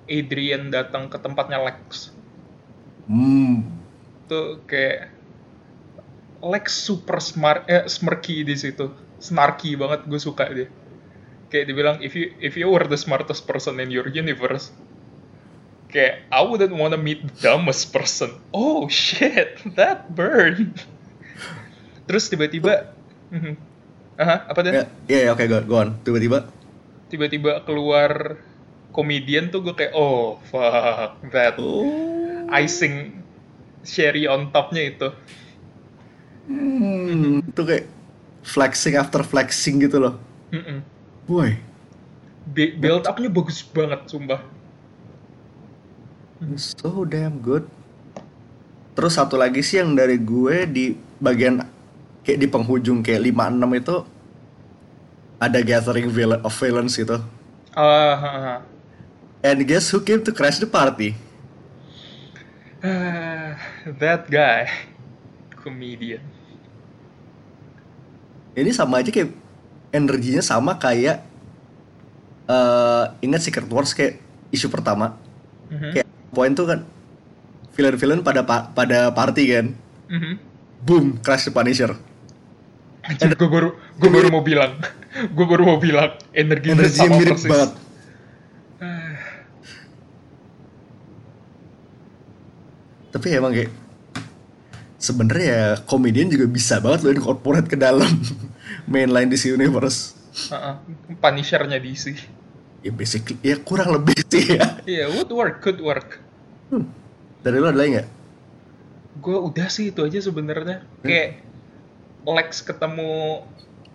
Adrian 0.09 0.73
datang 0.73 1.13
ke 1.13 1.19
tempatnya 1.21 1.61
Lex. 1.63 2.11
Hmm. 3.03 3.67
tuh 4.31 4.63
kayak 4.65 5.11
Lex 6.41 6.73
super 6.73 7.19
smart 7.19 7.67
eh 7.69 7.85
smirky 7.87 8.47
di 8.47 8.55
situ. 8.57 8.89
Snarky 9.23 9.77
banget 9.79 10.07
gue 10.09 10.19
suka 10.19 10.49
dia. 10.51 10.67
Kayak 11.53 11.67
dibilang 11.69 11.97
if 12.01 12.17
you 12.17 12.33
if 12.41 12.57
you 12.57 12.67
were 12.67 12.87
the 12.89 12.97
smartest 12.97 13.45
person 13.45 13.79
in 13.79 13.93
your 13.93 14.09
universe 14.09 14.73
kayak 15.93 16.25
I 16.33 16.41
wouldn't 16.41 16.73
wanna 16.73 16.97
meet 16.97 17.21
the 17.21 17.53
dumbest 17.53 17.93
person. 17.93 18.41
Oh 18.51 18.89
shit 18.89 19.61
that 19.79 20.09
burn. 20.17 20.73
Terus 22.09 22.33
tiba-tiba 22.33 22.97
Mhm. 23.33 23.55
Aha, 24.21 24.37
apa 24.49 24.59
Ya, 24.69 24.85
iya 25.09 25.19
ya, 25.26 25.31
oke 25.33 25.45
go, 25.49 25.59
go 25.64 25.76
on. 25.81 25.88
Tiba-tiba 26.04 26.49
tiba-tiba 27.12 27.61
keluar 27.69 28.40
komedian 28.88 29.52
tuh 29.52 29.61
gue 29.61 29.76
kayak 29.76 29.92
oh 29.92 30.40
fuck 30.49 31.21
that 31.28 31.61
oh. 31.61 31.85
icing 32.49 33.21
cherry 33.85 34.25
on 34.25 34.49
topnya 34.49 34.97
itu 34.97 35.09
Hmm, 36.42 37.38
itu 37.45 37.62
kayak 37.62 37.87
flexing 38.42 38.99
after 38.99 39.23
flexing 39.23 39.78
gitu 39.78 40.02
loh. 40.02 40.14
Mm-mm. 40.50 40.83
Boy, 41.31 41.54
Bi- 42.50 42.75
build 42.75 43.07
up-nya 43.07 43.31
bagus 43.31 43.62
banget 43.62 44.11
sumpah 44.11 44.42
so 46.59 47.07
damn 47.07 47.38
good. 47.38 47.66
Terus 48.92 49.16
satu 49.16 49.40
lagi 49.40 49.64
sih 49.64 49.81
yang 49.81 49.97
dari 49.97 50.21
gue 50.21 50.69
di 50.69 50.85
bagian 51.23 51.64
kayak 52.23 52.38
di 52.38 52.47
penghujung 52.47 53.02
kayak 53.02 53.23
5-6 53.26 53.83
itu 53.83 53.97
ada 55.38 55.59
gathering 55.61 56.07
villain 56.07 56.41
of 56.43 56.55
villains 56.55 56.95
gitu. 56.95 57.19
ah, 57.75 58.14
ah. 58.14 58.59
And 59.43 59.67
guess 59.67 59.91
who 59.91 59.99
came 60.00 60.23
to 60.23 60.31
crash 60.31 60.62
the 60.62 60.71
party? 60.71 61.19
Ah, 62.83 63.59
that 64.02 64.31
guy 64.31 64.71
comedian 65.62 66.23
Ini 68.52 68.71
sama 68.71 69.00
aja 69.00 69.09
kayak 69.09 69.33
energinya 69.91 70.45
sama 70.45 70.76
kayak 70.76 71.25
eh 72.45 73.05
ingat 73.25 73.41
Secret 73.41 73.64
Wars 73.71 73.97
kayak 73.97 74.21
isu 74.52 74.69
pertama. 74.69 75.17
Mhm. 75.73 75.91
Kayak 75.97 76.07
poin 76.31 76.52
tuh 76.52 76.69
kan 76.69 76.81
villain-villain 77.73 78.21
pada 78.21 78.45
pa- 78.45 78.69
pada 78.69 79.09
party 79.09 79.45
kan. 79.49 79.67
Mhm. 80.12 80.33
Boom, 80.85 81.17
crash 81.25 81.49
the 81.49 81.52
Punisher. 81.55 81.97
Anjir, 83.03 83.35
gue 83.35 83.49
baru 83.51 83.69
gue 83.99 84.11
baru 84.11 84.29
mau 84.31 84.43
bilang 84.43 84.79
gue 85.37 85.47
baru 85.47 85.63
mau 85.67 85.79
bilang 85.79 86.15
energinya 86.33 86.83
Energinya 86.83 87.07
sama 87.11 87.19
mirip 87.19 87.35
persis 87.35 87.51
banget. 87.51 87.71
Tapi 93.13 93.27
emang 93.37 93.53
kayak 93.53 93.71
sebenarnya 94.97 95.47
ya 95.47 95.63
komedian 95.85 96.31
juga 96.33 96.47
bisa 96.49 96.81
banget 96.81 97.05
loh 97.05 97.13
incorporate 97.13 97.69
ke 97.69 97.77
dalam 97.77 98.09
mainline 98.93 99.29
DC 99.29 99.53
Universe. 99.53 100.17
ah, 100.49 100.57
ah. 100.57 100.75
Punisher-nya 101.21 101.77
DC 101.77 102.17
Ya 102.83 102.89
basically 102.91 103.37
ya 103.45 103.61
kurang 103.61 103.93
lebih 103.93 104.17
sih 104.33 104.57
ya. 104.57 104.81
iya 104.89 105.05
would 105.07 105.29
work 105.29 105.61
could 105.61 105.77
work 105.79 106.19
Dari 107.43 107.57
lu 107.61 107.69
ada 107.69 107.77
lagi 107.77 108.01
nggak? 108.01 108.09
gue 109.13 109.37
udah 109.37 109.69
sih 109.69 109.93
itu 109.93 110.01
aja 110.01 110.25
sebenarnya 110.25 110.81
kayak 111.05 111.45
Lex 112.23 112.62
ketemu 112.62 113.43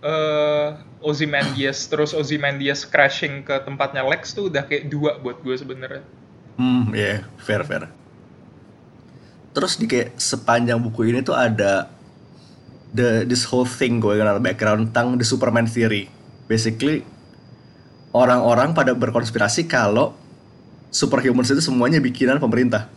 eh 0.03 0.67
Ozymandias 1.01 1.89
terus 1.89 2.13
Ozymandias 2.13 2.85
crashing 2.85 3.41
ke 3.41 3.55
tempatnya 3.65 4.05
Lex 4.05 4.37
tuh 4.37 4.49
udah 4.49 4.65
kayak 4.65 4.89
dua 4.93 5.17
buat 5.17 5.41
gue 5.41 5.55
sebenarnya 5.57 6.05
Hmm, 6.57 6.89
ya 6.89 7.21
fair 7.37 7.61
fair. 7.61 7.85
Terus 9.53 9.77
di 9.77 9.85
kayak 9.85 10.17
sepanjang 10.17 10.81
buku 10.81 11.13
ini 11.13 11.21
tuh 11.21 11.37
ada 11.37 11.85
the 12.93 13.29
this 13.29 13.45
whole 13.45 13.65
thing 13.65 14.01
gue 14.01 14.17
kenal 14.17 14.41
background 14.41 14.89
tentang 14.89 15.21
the 15.21 15.25
Superman 15.25 15.69
theory. 15.69 16.09
Basically 16.49 17.05
orang-orang 18.09 18.73
pada 18.73 18.97
berkonspirasi 18.97 19.69
kalau 19.69 20.17
superhumans 20.89 21.53
itu 21.53 21.61
semuanya 21.61 22.01
bikinan 22.01 22.41
pemerintah. 22.41 22.89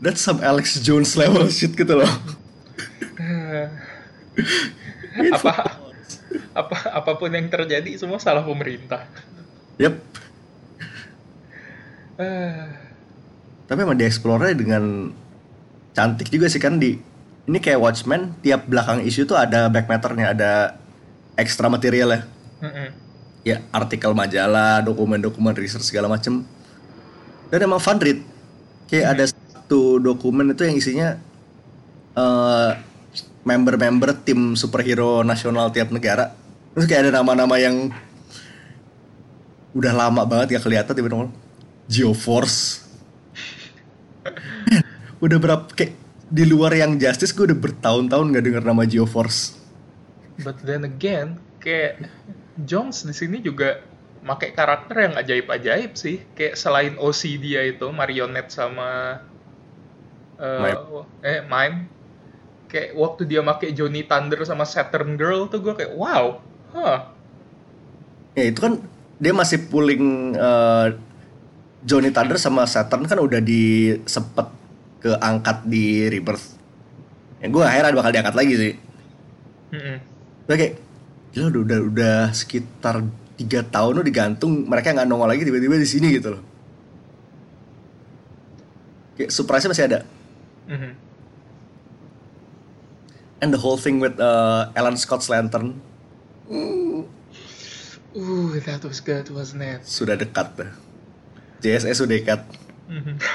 That's 0.00 0.24
some 0.24 0.40
Alex 0.40 0.80
Jones 0.80 1.12
level 1.16 1.44
shit 1.52 1.76
gitu 1.76 1.94
loh. 1.96 2.08
apa 5.10 5.52
apa 6.56 6.76
apa 6.88 7.10
pun 7.20 7.28
yang 7.28 7.50
terjadi 7.52 7.98
semua 8.00 8.16
salah 8.16 8.40
pemerintah 8.40 9.04
Yep. 9.80 9.94
Tapi 13.68 13.80
emang 13.80 13.96
dieksplornya 13.96 14.52
dengan 14.52 15.16
cantik 15.96 16.28
juga 16.28 16.52
sih 16.52 16.60
kan 16.60 16.76
di 16.76 17.00
ini 17.48 17.58
kayak 17.58 17.80
Watchmen 17.80 18.36
tiap 18.44 18.68
belakang 18.68 19.00
isu 19.00 19.24
tuh 19.24 19.40
ada 19.40 19.72
back 19.72 19.88
matternya, 19.88 20.36
ada 20.36 20.76
ekstra 21.40 21.72
material 21.72 22.12
ya. 22.12 22.20
mm-mm. 22.60 22.88
Ya 23.40 23.64
artikel 23.72 24.12
majalah, 24.12 24.84
dokumen-dokumen 24.84 25.56
research 25.56 25.88
segala 25.88 26.12
macem. 26.12 26.44
Dan 27.48 27.64
emang 27.64 27.80
fun 27.80 27.96
read. 27.96 28.20
Kayak 28.84 29.06
ada 29.16 29.24
satu 29.70 30.02
dokumen 30.02 30.50
itu 30.50 30.66
yang 30.66 30.74
isinya 30.74 31.08
eh, 32.18 32.70
member-member 33.46 34.18
tim 34.26 34.58
superhero 34.58 35.22
nasional 35.22 35.70
tiap 35.70 35.94
negara. 35.94 36.34
Terus 36.74 36.90
kayak 36.90 37.06
ada 37.06 37.22
nama-nama 37.22 37.54
yang 37.54 37.94
udah 39.70 39.94
lama 39.94 40.26
banget 40.26 40.58
gak 40.58 40.66
kelihatan 40.66 40.90
tiba-tiba 40.90 41.30
Geoforce. 41.86 42.82
udah 45.22 45.38
berapa 45.38 45.70
kayak 45.70 45.94
di 46.26 46.50
luar 46.50 46.74
yang 46.74 46.98
Justice 46.98 47.30
gue 47.30 47.54
udah 47.54 47.58
bertahun-tahun 47.62 48.26
nggak 48.26 48.42
denger 48.50 48.62
nama 48.66 48.82
Geoforce. 48.82 49.54
but 50.42 50.58
then 50.66 50.82
again 50.82 51.38
kayak 51.62 52.10
Jones 52.58 53.06
di 53.06 53.14
sini 53.14 53.38
juga 53.38 53.86
pakai 54.24 54.50
karakter 54.50 54.96
yang 54.98 55.14
ajaib-ajaib 55.20 55.92
sih 55.94 56.26
kayak 56.34 56.58
selain 56.58 56.98
OC 56.98 57.22
dia 57.38 57.60
itu 57.68 57.86
marionette 57.92 58.50
sama 58.50 59.20
eh, 60.40 60.60
Mime. 60.60 61.04
eh 61.20 61.40
Mime 61.44 61.76
kayak 62.70 62.96
waktu 62.96 63.22
dia 63.28 63.44
pakai 63.44 63.76
Johnny 63.76 64.06
Thunder 64.08 64.40
sama 64.48 64.64
Saturn 64.64 65.20
Girl 65.20 65.46
tuh 65.52 65.60
gue 65.60 65.74
kayak 65.76 65.92
wow 65.94 66.40
huh 66.72 67.00
Ya 68.38 68.46
itu 68.46 68.62
kan 68.62 68.78
dia 69.20 69.34
masih 69.34 69.68
pulling 69.68 70.32
eh, 70.38 70.86
Johnny 71.84 72.08
Thunder 72.14 72.40
sama 72.40 72.64
Saturn 72.64 73.04
kan 73.04 73.18
udah 73.18 73.42
di 73.42 73.94
sempet 74.06 74.48
keangkat 75.00 75.64
di 75.64 76.06
Rebirth. 76.12 76.56
Ya 77.40 77.48
gue 77.48 77.64
heran 77.64 77.96
bakal 77.96 78.12
diangkat 78.12 78.36
lagi 78.36 78.54
sih. 78.54 78.72
Mm-mm. 79.72 79.96
Tapi 80.46 80.56
kayak 80.56 80.74
gila 81.30 81.46
udah 81.50 81.62
udah, 81.62 81.78
udah 81.90 82.16
sekitar 82.34 83.06
tiga 83.40 83.64
tahun 83.64 83.96
lo 83.96 84.02
digantung 84.04 84.68
mereka 84.68 84.92
nggak 84.92 85.08
nongol 85.08 85.30
lagi 85.30 85.48
tiba-tiba 85.48 85.80
di 85.80 85.88
sini 85.88 86.12
gitu 86.12 86.36
loh 86.36 86.42
kayak 89.16 89.30
surprise 89.32 89.64
masih 89.64 89.88
ada 89.88 89.98
Mhm. 90.66 90.94
and 93.40 93.52
the 93.52 93.58
whole 93.58 93.76
thing 93.76 93.98
with 93.98 94.20
uh, 94.20 94.70
Alan 94.74 94.96
Scott's 94.96 95.28
Lantern 95.28 95.80
Ooh, 98.10 98.58
that 98.66 98.82
was 98.82 98.98
good, 98.98 99.30
wasn't 99.30 99.62
it? 99.62 99.86
sudah 99.86 100.18
dekat 100.18 100.50
dah 100.58 100.72
JSS 101.62 102.00
sudah 102.00 102.10
dekat 102.10 102.40
Mhm. 102.90 103.22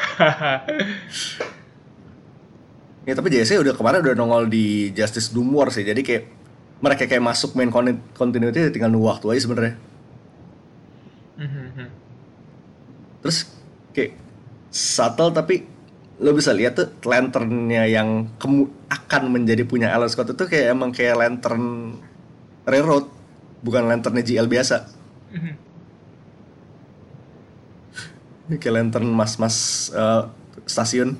ya 3.06 3.14
tapi 3.14 3.28
JSS 3.30 3.62
udah 3.62 3.72
kemarin 3.72 4.04
udah 4.04 4.14
nongol 4.14 4.44
di 4.50 4.92
Justice 4.92 5.32
Doom 5.32 5.54
War 5.54 5.72
sih 5.72 5.82
jadi 5.82 6.02
kayak 6.02 6.24
mereka 6.82 7.08
kayak 7.08 7.24
masuk 7.24 7.56
main 7.56 7.72
con- 7.72 8.04
continuity 8.12 8.68
tinggal 8.68 8.92
nunggu 8.92 9.08
waktu 9.08 9.26
aja 9.32 9.42
sebenarnya 9.48 9.76
Mhm. 11.36 11.88
terus 13.22 13.52
kayak 13.92 14.16
subtle 14.72 15.32
tapi 15.32 15.68
lo 16.16 16.32
bisa 16.32 16.56
lihat 16.56 16.80
tuh 16.80 16.88
lanternnya 17.04 17.84
yang 17.92 18.32
kemu- 18.40 18.72
akan 18.88 19.36
menjadi 19.36 19.68
punya 19.68 19.92
Alan 19.92 20.08
Scott 20.08 20.32
itu 20.32 20.48
kayak 20.48 20.72
emang 20.72 20.96
kayak 20.96 21.20
lantern 21.20 22.00
railroad 22.64 23.12
bukan 23.60 23.90
lanternnya 23.90 24.24
GL 24.24 24.48
biasa. 24.48 24.88
Mhm. 25.36 25.56
kayak 28.62 28.76
lantern 28.78 29.10
mas-mas 29.10 29.90
eh, 29.92 30.24
stasiun. 30.70 31.18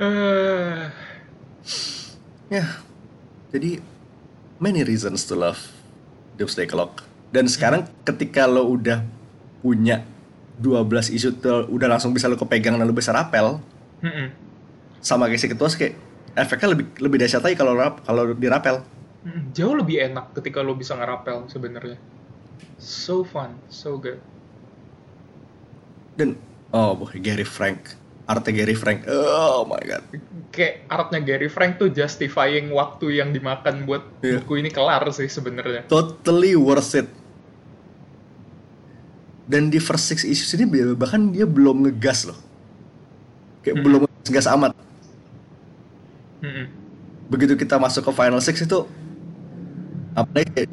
Eh, 0.00 0.82
ya 2.56 2.64
jadi 3.52 3.78
many 4.58 4.80
reasons 4.82 5.28
to 5.28 5.36
love 5.36 5.60
Doomsday 6.40 6.66
Clock. 6.66 7.04
Dan 7.30 7.46
sekarang 7.48 7.88
ketika 8.04 8.48
lo 8.48 8.66
udah 8.66 9.04
punya 9.60 10.04
12 10.56 10.88
isu 11.10 11.28
tuh 11.34 11.64
udah 11.66 11.88
langsung 11.88 12.10
bisa 12.10 12.26
lo 12.26 12.34
kepegang 12.34 12.74
dan 12.74 12.84
lo 12.84 12.92
bisa 12.92 13.10
rapel 13.10 13.60
mhm. 14.00 14.26
sama 14.98 15.26
kayak 15.26 15.38
si 15.38 15.46
ketua 15.46 15.68
kayak 15.68 15.96
efeknya 16.34 16.68
lebih 16.70 16.86
lebih 16.98 17.16
dahsyat 17.18 17.40
lagi 17.40 17.54
kalau 17.54 17.72
rap- 17.72 18.02
kalau 18.02 18.32
dirapel 18.32 18.82
Mhm. 19.22 19.54
Jauh 19.54 19.78
lebih 19.78 20.02
enak 20.02 20.34
ketika 20.34 20.58
lo 20.60 20.74
bisa 20.74 20.92
ngerapel 20.92 21.46
sebenarnya. 21.46 21.94
So 22.74 23.22
fun, 23.22 23.54
so 23.68 23.94
good. 23.94 24.18
dan 26.12 26.34
oh 26.68 26.92
boy 26.92 27.16
Gary 27.16 27.40
Frank 27.42 27.94
artnya 28.24 28.52
Gary 28.52 28.74
Frank 28.74 29.06
oh 29.06 29.62
my 29.62 29.80
god 29.80 30.02
Kayak 30.50 30.84
artnya 30.86 31.20
Gary 31.20 31.46
Frank 31.46 31.78
tuh 31.78 31.88
justifying 31.88 32.68
waktu 32.68 33.16
yang 33.16 33.30
dimakan 33.30 33.84
buat 33.84 34.04
Iya. 34.20 34.40
buku 34.40 34.58
ini 34.58 34.68
kelar 34.68 35.06
sih 35.08 35.24
sebenarnya. 35.24 35.86
totally 35.86 36.52
worth 36.52 36.92
it 36.94 37.08
dan 39.44 39.68
di 39.68 39.78
first 39.78 40.06
six 40.06 40.22
issues 40.22 40.54
ini 40.54 40.64
bahkan 40.94 41.30
dia 41.30 41.44
belum 41.44 41.82
ngegas 41.82 42.26
loh 42.26 42.38
kayak 43.62 43.78
Hmm. 43.78 43.84
belum 43.84 44.00
ngegas 44.26 44.46
amat 44.54 44.72
Mhm. 46.42 46.64
begitu 47.26 47.54
kita 47.54 47.78
masuk 47.78 48.02
ke 48.02 48.12
final 48.12 48.38
six 48.38 48.58
itu 48.58 48.86
apa 50.12 50.42
ya 50.42 50.66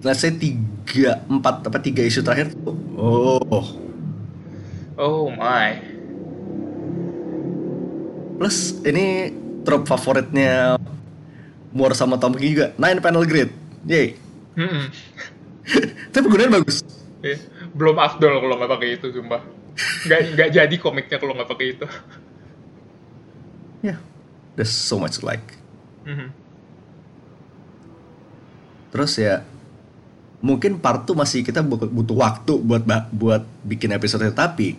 let's 0.00 0.22
say 0.22 0.30
tiga 0.30 1.20
empat 1.26 1.66
apa 1.66 1.78
tiga 1.78 2.00
isu 2.00 2.22
terakhir 2.22 2.52
tuh 2.54 2.76
oh 2.94 3.64
Oh 4.98 5.30
my. 5.30 5.78
plus 8.34 8.78
ini 8.82 9.30
trope 9.62 9.86
favoritnya 9.86 10.74
Moore 11.70 11.94
sama 11.94 12.18
Tom 12.18 12.34
King 12.34 12.54
juga 12.54 12.66
nine 12.74 12.98
panel 12.98 13.22
grid 13.22 13.50
yay 13.84 14.14
Mhm. 14.54 14.84
tapi 16.12 16.22
penggunaan 16.24 16.52
bagus 16.52 16.82
Iya. 17.18 17.34
Belum 17.78 17.96
afdol 17.96 18.34
kalau 18.36 18.58
nggak 18.58 18.70
pakai 18.70 18.88
itu, 18.92 19.06
sumpah. 19.08 19.40
Nggak, 20.04 20.20
nggak 20.34 20.48
jadi 20.52 20.76
komiknya 20.76 21.16
kalau 21.16 21.32
nggak 21.32 21.48
pakai 21.48 21.66
itu. 21.72 21.86
ya 23.78 23.94
there's 24.58 24.74
so 24.74 24.98
much 24.98 25.22
like 25.22 25.54
Mhm. 26.02 26.34
terus 28.90 29.14
ya 29.14 29.46
mungkin 30.38 30.78
part 30.78 31.04
2 31.04 31.14
masih 31.14 31.42
kita 31.42 31.62
bu- 31.62 31.78
butuh 31.86 32.16
waktu 32.16 32.58
buat 32.58 32.82
buat 33.12 33.46
bikin 33.62 33.92
episode 33.92 34.26
tapi 34.32 34.74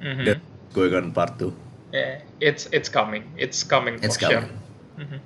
Mhm. 0.00 0.20
dan 0.20 0.36
gue 0.68 0.86
kan 0.88 1.08
part 1.12 1.32
2 1.38 1.48
Yeah, 1.92 2.20
it's 2.40 2.68
it's 2.68 2.88
coming, 2.88 3.24
it's 3.36 3.60
coming 3.60 3.96
for 3.96 4.04
It's 4.04 4.16
sure. 4.16 4.44
coming. 4.44 4.52
Mhm. 4.98 5.18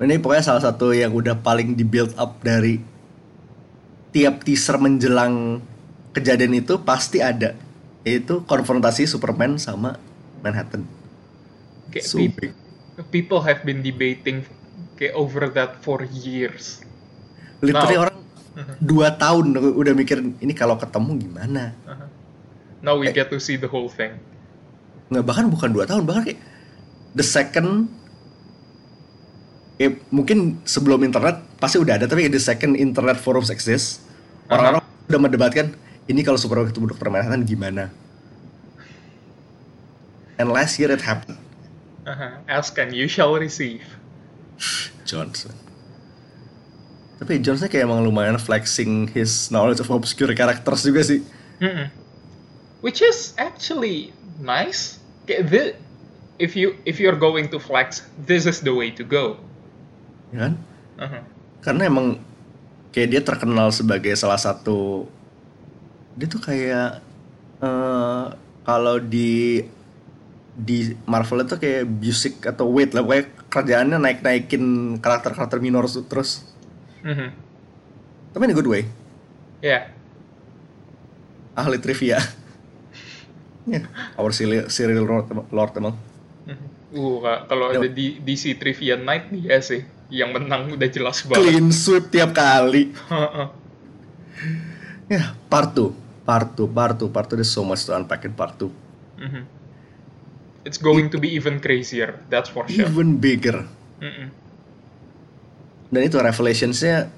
ini 0.00 0.18
pokoknya 0.18 0.42
salah 0.44 0.62
satu 0.64 0.90
yang 0.90 1.10
udah 1.10 1.38
paling 1.38 1.74
di 1.74 1.82
build 1.82 2.10
up 2.16 2.38
dari 2.40 2.82
tiap 4.10 4.42
teaser 4.42 4.74
menjelang 4.74 5.62
kejadian 6.12 6.52
itu 6.54 6.76
pasti 6.78 7.18
ada 7.18 7.56
yaitu 8.02 8.42
konfrontasi 8.42 9.04
Superman 9.04 9.56
sama 9.56 9.96
Manhattan 10.40 10.84
Kayak 11.88 12.04
so 12.04 12.16
peop- 12.18 12.38
big 12.38 12.52
people 13.10 13.40
have 13.40 13.62
been 13.62 13.80
debating 13.80 14.44
kayak 14.94 15.12
over 15.12 15.48
that 15.48 15.80
for 15.80 16.04
years. 16.04 16.80
literally 17.60 17.94
Now- 17.94 18.04
orang 18.04 18.16
dua 18.84 19.08
tahun 19.12 19.44
udah 19.56 19.92
mikir 19.92 20.20
ini 20.38 20.52
kalau 20.52 20.76
ketemu 20.76 21.10
gimana 21.18 21.72
Uh-huh. 21.82 22.08
Now 22.82 22.98
we 22.98 23.06
Eh. 23.06 23.14
get 23.14 23.28
to 23.28 23.38
see 23.38 23.54
the 23.54 23.66
whole 23.66 23.86
thing. 23.86 24.18
nggak 25.08 25.22
bahkan 25.22 25.46
bukan 25.46 25.70
dua 25.70 25.84
tahun 25.84 26.02
bahkan 26.02 26.24
kayak 26.26 26.40
the 27.12 27.22
second 27.22 27.86
eh, 29.76 29.92
mungkin 30.08 30.60
sebelum 30.64 31.02
internet 31.02 31.40
pasti 31.56 31.76
udah 31.76 31.94
ada 31.94 32.06
tapi 32.06 32.26
the 32.26 32.38
second 32.38 32.74
internet 32.74 33.16
forums 33.16 33.48
exist 33.48 34.00
orang-orang 34.46 34.80
udah 35.06 35.20
mendebatkan 35.20 35.66
ini 36.06 36.20
kalau 36.20 36.36
Superman 36.36 36.66
ketemu 36.66 36.92
Dr. 36.92 37.08
Manhattan 37.08 37.42
gimana 37.42 37.90
and 40.38 40.48
last 40.48 40.78
year 40.78 40.90
it 40.90 41.02
happened 41.02 41.38
Uh-huh. 42.02 42.34
Ask 42.50 42.74
and 42.82 42.90
you 42.90 43.06
shall 43.06 43.30
receive. 43.38 43.86
Johnson 45.06 45.54
tapi 47.22 47.38
Johnson 47.38 47.70
kayak 47.70 47.86
emang 47.86 48.02
lumayan 48.02 48.34
flexing 48.34 49.06
his 49.14 49.30
knowledge 49.48 49.78
of 49.78 49.86
obscure 49.86 50.34
characters 50.34 50.82
juga 50.82 51.06
sih 51.06 51.22
Mm-mm. 51.62 51.86
Which 52.82 52.98
is 52.98 53.38
actually 53.38 54.10
nice. 54.42 54.98
Kayak 55.22 55.42
the- 55.46 55.74
if 56.42 56.58
you 56.58 56.74
if 56.82 56.98
you're 56.98 57.14
going 57.14 57.46
to 57.54 57.62
flex, 57.62 58.02
this 58.18 58.42
is 58.42 58.58
the 58.58 58.74
way 58.74 58.90
to 58.90 59.06
go. 59.06 59.38
ya 60.34 60.50
kan 60.50 60.54
Uh-huh. 60.98 61.22
karena 61.62 61.86
emang 61.86 62.18
kayak 62.90 63.08
dia 63.14 63.22
terkenal 63.22 63.70
sebagai 63.70 64.10
salah 64.18 64.42
satu 64.42 65.06
dia 66.12 66.26
tuh 66.26 66.38
kayak 66.38 67.00
eh 67.58 68.24
kalau 68.62 68.96
di 68.98 69.62
di 70.52 70.78
Marvel 71.02 71.42
itu 71.42 71.56
kayak 71.56 71.88
music 71.88 72.44
atau 72.44 72.68
weight 72.68 72.92
lah 72.92 73.00
pokoknya 73.00 73.24
kerjaannya 73.48 73.98
naik 73.98 74.20
naikin 74.20 74.64
karakter 74.98 75.32
karakter 75.32 75.58
minor 75.58 75.84
terus 75.88 76.44
Mhm. 77.00 77.28
tapi 78.30 78.42
in 78.42 78.52
a 78.52 78.56
good 78.56 78.66
way 78.66 78.84
Yeah. 79.58 79.88
ahli 81.52 81.78
trivia 81.78 82.18
ya 83.64 83.80
our 84.14 84.30
Cyril, 84.30 84.66
Cyril 84.66 85.00
Lord, 85.00 85.26
Lord 85.48 85.72
emang 85.74 85.96
Mhm. 86.42 86.66
Uh, 86.92 87.16
ka- 87.18 87.46
kalau 87.46 87.70
ada 87.70 87.88
di 87.88 88.18
DC 88.18 88.52
Trivia 88.54 88.94
Night 88.94 89.30
dia 89.30 89.56
sih 89.58 89.80
yang 90.08 90.28
menang 90.28 90.68
udah 90.68 90.88
jelas 90.88 91.24
banget. 91.24 91.40
clean 91.40 91.68
sweep 91.70 92.10
tiap 92.10 92.32
kali 92.32 92.92
Heeh. 93.08 93.46
ya 95.08 95.32
part 95.46 95.72
2 95.72 96.01
part 96.22 96.54
2 96.54 96.70
part 96.70 96.94
2 96.96 97.10
part 97.10 97.26
2 97.26 97.36
there's 97.36 97.50
so 97.50 97.62
much 97.62 97.82
to 97.82 97.92
unpack 97.92 98.22
in 98.22 98.32
part 98.32 98.54
2 98.56 98.70
Mhm. 99.18 99.42
It's 100.62 100.78
going 100.78 101.10
to 101.10 101.18
be 101.18 101.26
even 101.34 101.58
crazier, 101.58 102.22
that's 102.30 102.46
for 102.46 102.62
sure. 102.70 102.86
even 102.86 103.18
bigger 103.18 103.66
Mhm. 103.98 104.26
dan 105.90 106.00
itu 106.02 106.16
revelationsnya 106.16 107.10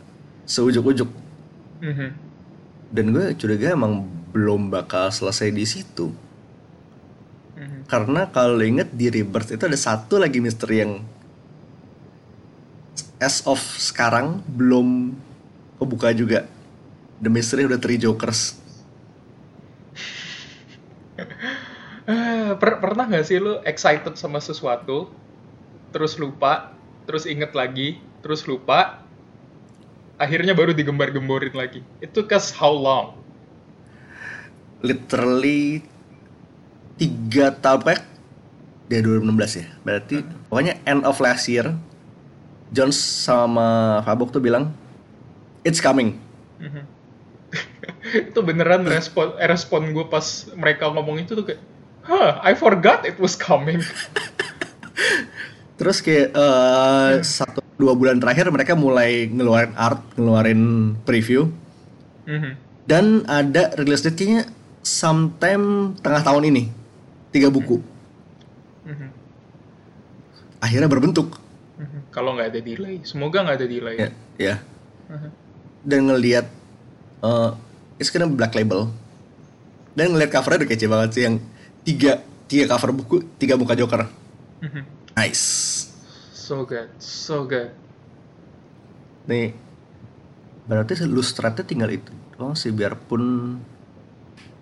seujuk-ujuk 0.44 1.08
Mhm. 1.80 2.08
dan 2.90 3.04
gue 3.12 3.26
curiga 3.36 3.72
emang 3.72 4.04
belum 4.32 4.68
bakal 4.68 5.08
selesai 5.08 5.52
di 5.52 5.64
situ 5.64 6.10
Mhm. 7.54 7.86
karena 7.86 8.26
kalau 8.28 8.56
lo 8.56 8.64
inget 8.64 8.90
di 8.90 9.08
Rebirth 9.08 9.52
itu 9.52 9.64
ada 9.64 9.78
satu 9.78 10.18
lagi 10.18 10.40
misteri 10.40 10.82
yang 10.82 10.92
as 13.18 13.44
of 13.46 13.60
sekarang 13.78 14.42
belum 14.44 15.14
kebuka 15.78 16.10
juga 16.12 16.44
the 17.20 17.30
mystery 17.30 17.64
udah 17.64 17.78
three 17.78 17.96
jokers 17.96 18.58
per- 22.60 22.78
pernah 22.82 23.04
nggak 23.08 23.24
sih 23.24 23.38
lu 23.40 23.60
excited 23.64 24.14
sama 24.18 24.38
sesuatu, 24.42 25.10
terus 25.94 26.18
lupa, 26.18 26.74
terus 27.08 27.24
inget 27.24 27.54
lagi, 27.54 28.02
terus 28.20 28.44
lupa, 28.44 29.00
akhirnya 30.20 30.52
baru 30.52 30.74
digembar-gemborin 30.74 31.54
lagi. 31.54 31.80
Itu 32.02 32.26
kas 32.26 32.50
how 32.54 32.72
long? 32.72 33.24
literally 34.84 35.80
tiga 37.00 37.56
tahun 37.56 37.80
pokoknya 37.80 38.04
dari 38.84 39.00
2016 39.00 39.60
ya 39.64 39.66
berarti 39.80 40.16
pokoknya 40.52 40.74
end 40.84 41.02
of 41.08 41.16
last 41.24 41.48
year 41.48 41.72
Jones 42.68 43.00
sama 43.00 43.98
Fabok 44.04 44.28
tuh 44.28 44.44
bilang 44.44 44.68
it's 45.64 45.80
coming. 45.80 46.20
Mhm. 46.60 46.84
itu 48.30 48.40
beneran 48.40 48.84
respon 48.84 49.34
eh, 49.38 49.48
respon 49.48 49.94
gue 49.94 50.06
pas 50.06 50.24
mereka 50.54 50.90
ngomong 50.90 51.22
itu 51.22 51.32
tuh 51.34 51.44
kayak, 51.46 51.60
huh, 52.04 52.40
I 52.42 52.52
forgot 52.54 53.06
it 53.06 53.16
was 53.16 53.34
coming. 53.38 53.80
Terus 55.78 55.98
kayak 55.98 56.30
eh, 56.34 57.12
satu 57.22 57.60
dua 57.74 57.98
bulan 57.98 58.22
terakhir 58.22 58.46
mereka 58.54 58.78
mulai 58.78 59.26
ngeluarin 59.26 59.74
art, 59.74 60.02
ngeluarin 60.14 60.94
preview 61.02 61.50
Mhm. 62.24 62.56
dan 62.88 63.20
ada 63.28 63.76
release 63.76 64.00
date-nya 64.00 64.48
sometime 64.80 65.92
tengah 66.00 66.24
tahun 66.24 66.48
ini. 66.48 66.72
Tiga 67.34 67.52
buku. 67.52 67.84
Mhm. 68.88 69.08
Akhirnya 70.64 70.88
berbentuk. 70.88 71.36
Mhm. 71.76 72.08
Kalau 72.08 72.32
nggak 72.32 72.48
ada 72.48 72.60
delay, 72.64 73.04
semoga 73.04 73.44
nggak 73.44 73.56
ada 73.60 73.66
delay. 73.68 73.96
Ya, 73.98 74.08
ya. 74.40 74.54
Mhm. 75.12 75.30
Dan 75.84 76.00
ngelihat 76.08 76.46
eh 77.24 77.50
it's 77.96 78.12
be 78.12 78.20
black 78.28 78.52
label. 78.52 78.92
Dan 79.96 80.12
ngelihat 80.12 80.36
covernya 80.36 80.66
udah 80.66 80.70
kece 80.70 80.86
banget 80.90 81.10
sih 81.16 81.22
yang 81.24 81.36
tiga 81.86 82.20
tiga 82.50 82.68
cover 82.68 82.90
buku, 82.92 83.24
tiga 83.40 83.56
muka 83.56 83.72
Joker. 83.72 84.04
Mhm. 84.60 84.82
Nice. 85.16 85.44
So 86.34 86.68
good, 86.68 86.90
so 87.00 87.48
good. 87.48 87.72
Nih, 89.24 89.56
berarti 90.68 91.00
lustratnya 91.08 91.64
tinggal 91.64 91.88
itu 91.88 92.12
doang 92.34 92.58
sih 92.58 92.74
biarpun 92.74 93.56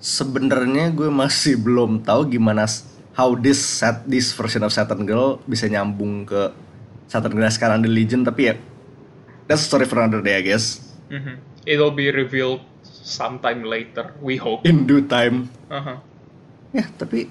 sebenarnya 0.02 0.92
gue 0.92 1.08
masih 1.08 1.56
belum 1.56 2.02
tahu 2.04 2.36
gimana 2.36 2.68
how 3.16 3.32
this 3.38 3.62
set 3.62 4.04
this 4.04 4.34
version 4.34 4.60
of 4.66 4.74
Saturn 4.74 5.08
Girl 5.08 5.40
bisa 5.48 5.70
nyambung 5.70 6.26
ke 6.28 6.52
Saturn 7.08 7.38
Girl 7.38 7.48
sekarang 7.48 7.80
The 7.80 7.88
Legion 7.88 8.26
tapi 8.26 8.52
ya 8.52 8.54
that's 9.46 9.64
a 9.64 9.66
story 9.66 9.86
for 9.88 10.02
another 10.02 10.20
day 10.20 10.36
I 10.36 10.44
guess 10.44 10.82
Mhm. 11.08 11.51
It'll 11.62 11.94
be 11.94 12.10
revealed 12.10 12.62
sometime 12.82 13.62
later, 13.62 14.14
we 14.18 14.38
hope. 14.38 14.62
in 14.62 14.86
due 14.86 15.02
time 15.02 15.50
Aha. 15.68 15.98
ya 16.70 16.86
tapi 16.92 17.26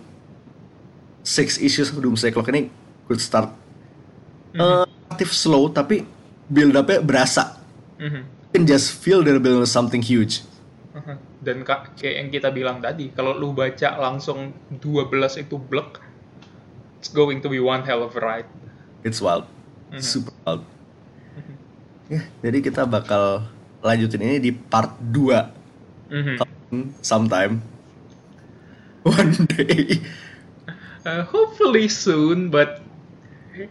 six 1.22 1.58
issues 1.58 1.90
of 1.90 1.98
Doomsday 1.98 2.30
Clock 2.30 2.50
ini 2.50 2.68
good 3.08 3.20
start 3.20 3.52
Eh, 4.52 4.84
relatif 4.84 5.32
slow 5.32 5.68
tapi 5.68 6.04
build 6.46 6.76
up-nya 6.76 7.00
berasa 7.00 7.56
Mhm. 7.96 8.22
you 8.22 8.52
can 8.54 8.64
just 8.66 8.92
feel 8.94 9.24
they're 9.24 9.40
building 9.40 9.64
something 9.64 10.04
huge 10.04 10.44
Aha. 10.92 11.16
Dan 11.40 11.64
kak, 11.64 11.96
kayak 11.96 12.16
yang 12.20 12.30
kita 12.30 12.52
bilang 12.52 12.78
tadi, 12.78 13.10
kalau 13.10 13.32
lu 13.34 13.50
baca 13.50 13.96
langsung 13.98 14.52
12 14.78 15.40
itu 15.40 15.56
blek, 15.58 15.98
it's 17.00 17.10
going 17.10 17.40
to 17.40 17.48
be 17.48 17.58
one 17.58 17.82
hell 17.82 18.04
of 18.04 18.14
a 18.14 18.22
ride. 18.22 18.46
It's 19.02 19.18
wild, 19.18 19.48
Mhm. 19.90 20.04
super 20.04 20.36
wild. 20.44 20.62
Ya, 22.06 22.22
jadi 22.44 22.60
kita 22.60 22.84
bakal 22.86 23.48
lanjutin 23.82 24.22
ini 24.22 24.38
di 24.40 24.52
part 24.54 24.96
2 25.02 25.42
Mhm. 26.12 26.38
sometime. 27.02 27.60
One 29.02 29.34
day. 29.50 29.98
Uh, 31.02 31.26
hopefully 31.26 31.90
soon, 31.90 32.54
but 32.54 32.86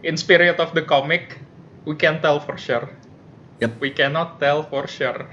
in 0.03 0.19
spirit 0.19 0.59
of 0.59 0.75
the 0.75 0.83
comic, 0.83 1.39
we 1.87 1.95
can't 1.95 2.19
tell 2.19 2.43
for 2.43 2.59
sure. 2.59 2.91
Yep, 3.61 3.79
We 3.79 3.93
cannot 3.93 4.41
tell 4.41 4.65
for 4.65 4.85
sure. 4.85 5.29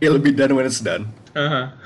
it'll 0.00 0.22
be 0.22 0.32
done 0.32 0.56
when 0.56 0.64
it's 0.64 0.80
done. 0.80 1.12
Aha. 1.36 1.76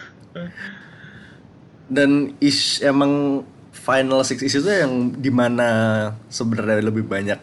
Dan 1.90 2.38
ish 2.38 2.78
emang 2.80 3.42
final 3.74 4.22
six 4.22 4.40
issue 4.40 4.62
itu 4.62 4.70
yang 4.70 5.12
di 5.12 5.28
mana 5.28 5.68
sebenarnya 6.30 6.84
lebih 6.84 7.04
banyak 7.04 7.40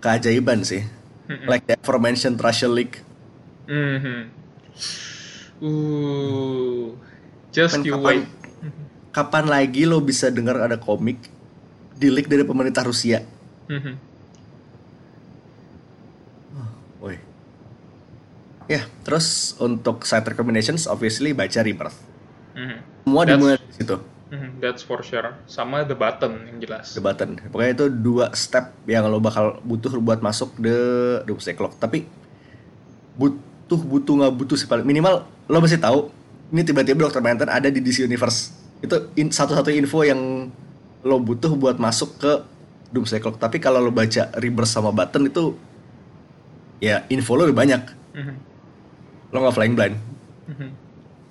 keajaiban 0.00 0.64
sih. 0.64 0.82
Mm-mm. 1.28 1.46
Like 1.46 1.68
the 1.68 1.76
aforementioned 1.76 2.40
Russian 2.40 2.72
League. 2.72 2.98
Mhm. 3.70 4.18
Ooh, 5.60 6.96
just 7.50 7.78
Men, 7.78 7.86
you 7.86 7.94
kapan- 7.94 8.24
wait. 8.24 8.26
Kapan 9.10 9.44
lagi 9.46 9.82
lo 9.84 9.98
bisa 9.98 10.26
dengar 10.26 10.56
ada 10.56 10.74
komik 10.74 11.18
di 11.94 12.08
leak 12.08 12.26
dari 12.26 12.42
pemerintah 12.42 12.82
Rusia? 12.82 13.22
Mhm. 13.66 13.94
Woi. 16.98 17.16
Ya, 18.66 18.86
terus 19.02 19.54
untuk 19.56 20.02
side 20.02 20.26
recommendations 20.26 20.86
obviously 20.86 21.30
baca 21.30 21.58
Rebirth. 21.58 21.98
Mhm. 22.52 22.78
Semua 23.02 23.22
That's- 23.22 23.30
dimulai 23.32 23.54
dari 23.56 23.74
situ. 23.74 23.96
Mhm, 24.30 24.50
That's 24.58 24.82
for 24.82 25.02
sure. 25.02 25.34
Sama 25.46 25.82
the 25.82 25.94
button 25.94 26.46
yang 26.46 26.58
jelas. 26.58 26.94
The 26.94 27.02
button. 27.02 27.34
Pokoknya 27.50 27.72
itu 27.72 27.86
dua 27.90 28.30
step 28.32 28.70
yang 28.86 29.06
lo 29.06 29.18
bakal 29.18 29.58
butuh 29.60 29.90
buat 29.98 30.22
masuk 30.22 30.54
the 30.56 30.78
Doomsday 31.26 31.54
Clock. 31.54 31.74
Tapi 31.76 32.06
butuh 33.70 33.86
butuh 33.86 34.14
nggak 34.18 34.34
butuh 34.34 34.56
sih 34.58 34.66
paling 34.66 34.82
minimal 34.82 35.22
lo 35.46 35.62
mesti 35.62 35.78
tahu 35.78 36.10
ini 36.50 36.66
tiba-tiba 36.66 37.06
Dr. 37.06 37.22
Manhattan 37.22 37.46
ada 37.46 37.70
di 37.70 37.78
DC 37.78 38.02
Universe. 38.02 38.50
Itu 38.82 39.14
in- 39.14 39.30
satu-satu 39.30 39.70
info 39.70 40.02
yang 40.02 40.50
lo 41.06 41.16
butuh 41.22 41.54
buat 41.54 41.78
masuk 41.78 42.18
ke 42.18 42.32
Doomsday 42.90 43.22
Clock. 43.22 43.38
Tapi 43.38 43.62
kalau 43.62 43.78
lo 43.78 43.94
baca 43.94 44.34
Rebirth 44.34 44.66
sama 44.66 44.90
button 44.90 45.30
itu 45.30 45.54
ya 46.82 47.06
info 47.06 47.38
lo 47.38 47.46
lebih 47.46 47.54
banyak. 47.54 47.82
Mhm. 48.18 48.34
Lo 49.30 49.46
nggak 49.46 49.54
flying 49.54 49.78
blind. 49.78 49.94
Mhm. 50.50 50.74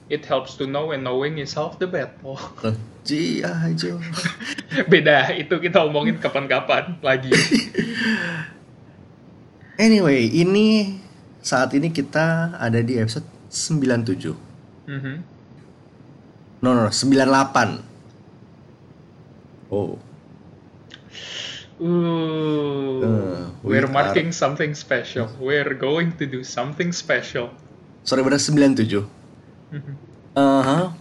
It 0.08 0.24
helps 0.24 0.56
to 0.56 0.64
know 0.64 0.96
and 0.96 1.04
knowing 1.04 1.36
is 1.36 1.52
half 1.60 1.76
the 1.84 1.86
battle. 1.92 2.40
Ji 3.04 3.44
ajo. 3.44 4.00
Beda, 4.92 5.36
itu 5.36 5.60
kita 5.60 5.84
omongin 5.84 6.16
kapan-kapan 6.16 6.96
lagi. 7.04 7.36
Anyway, 9.80 10.28
ini 10.28 10.99
saat 11.40 11.72
ini 11.74 11.90
kita 11.90 12.56
ada 12.56 12.80
di 12.80 12.96
episode 12.96 13.26
97. 13.48 14.36
Mhm. 14.86 15.16
No, 16.60 16.74
no, 16.74 16.84
no 16.84 16.92
98. 16.92 17.82
Oh, 19.70 19.96
Ooh, 21.80 23.00
Uh, 23.00 23.56
we 23.64 23.72
we're 23.72 23.88
are- 23.88 23.94
marking 23.94 24.36
something 24.36 24.76
special. 24.76 25.32
We're 25.40 25.72
going 25.74 26.12
to 26.20 26.28
do 26.28 26.44
something 26.44 26.92
special. 26.92 27.56
sorry 28.04 28.20
benar 28.20 28.42
97. 28.42 29.08
Mhm. 29.72 29.94
Uh-huh. 30.34 30.92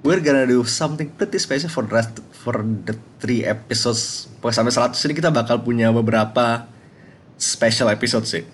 We're 0.00 0.22
gonna 0.22 0.46
do 0.46 0.62
something 0.62 1.10
pretty 1.10 1.36
special 1.36 1.66
for 1.66 1.82
the 1.82 1.92
rest 1.92 2.14
for 2.32 2.62
the 2.62 2.94
three 3.18 3.42
episodes. 3.42 4.30
Pokoknya 4.38 4.62
sampai 4.62 4.72
100 4.72 5.02
ini 5.02 5.12
kita 5.12 5.28
bakal 5.28 5.60
punya 5.60 5.90
beberapa 5.90 6.70
special 7.34 7.90
episode 7.90 8.24
sih. 8.24 8.46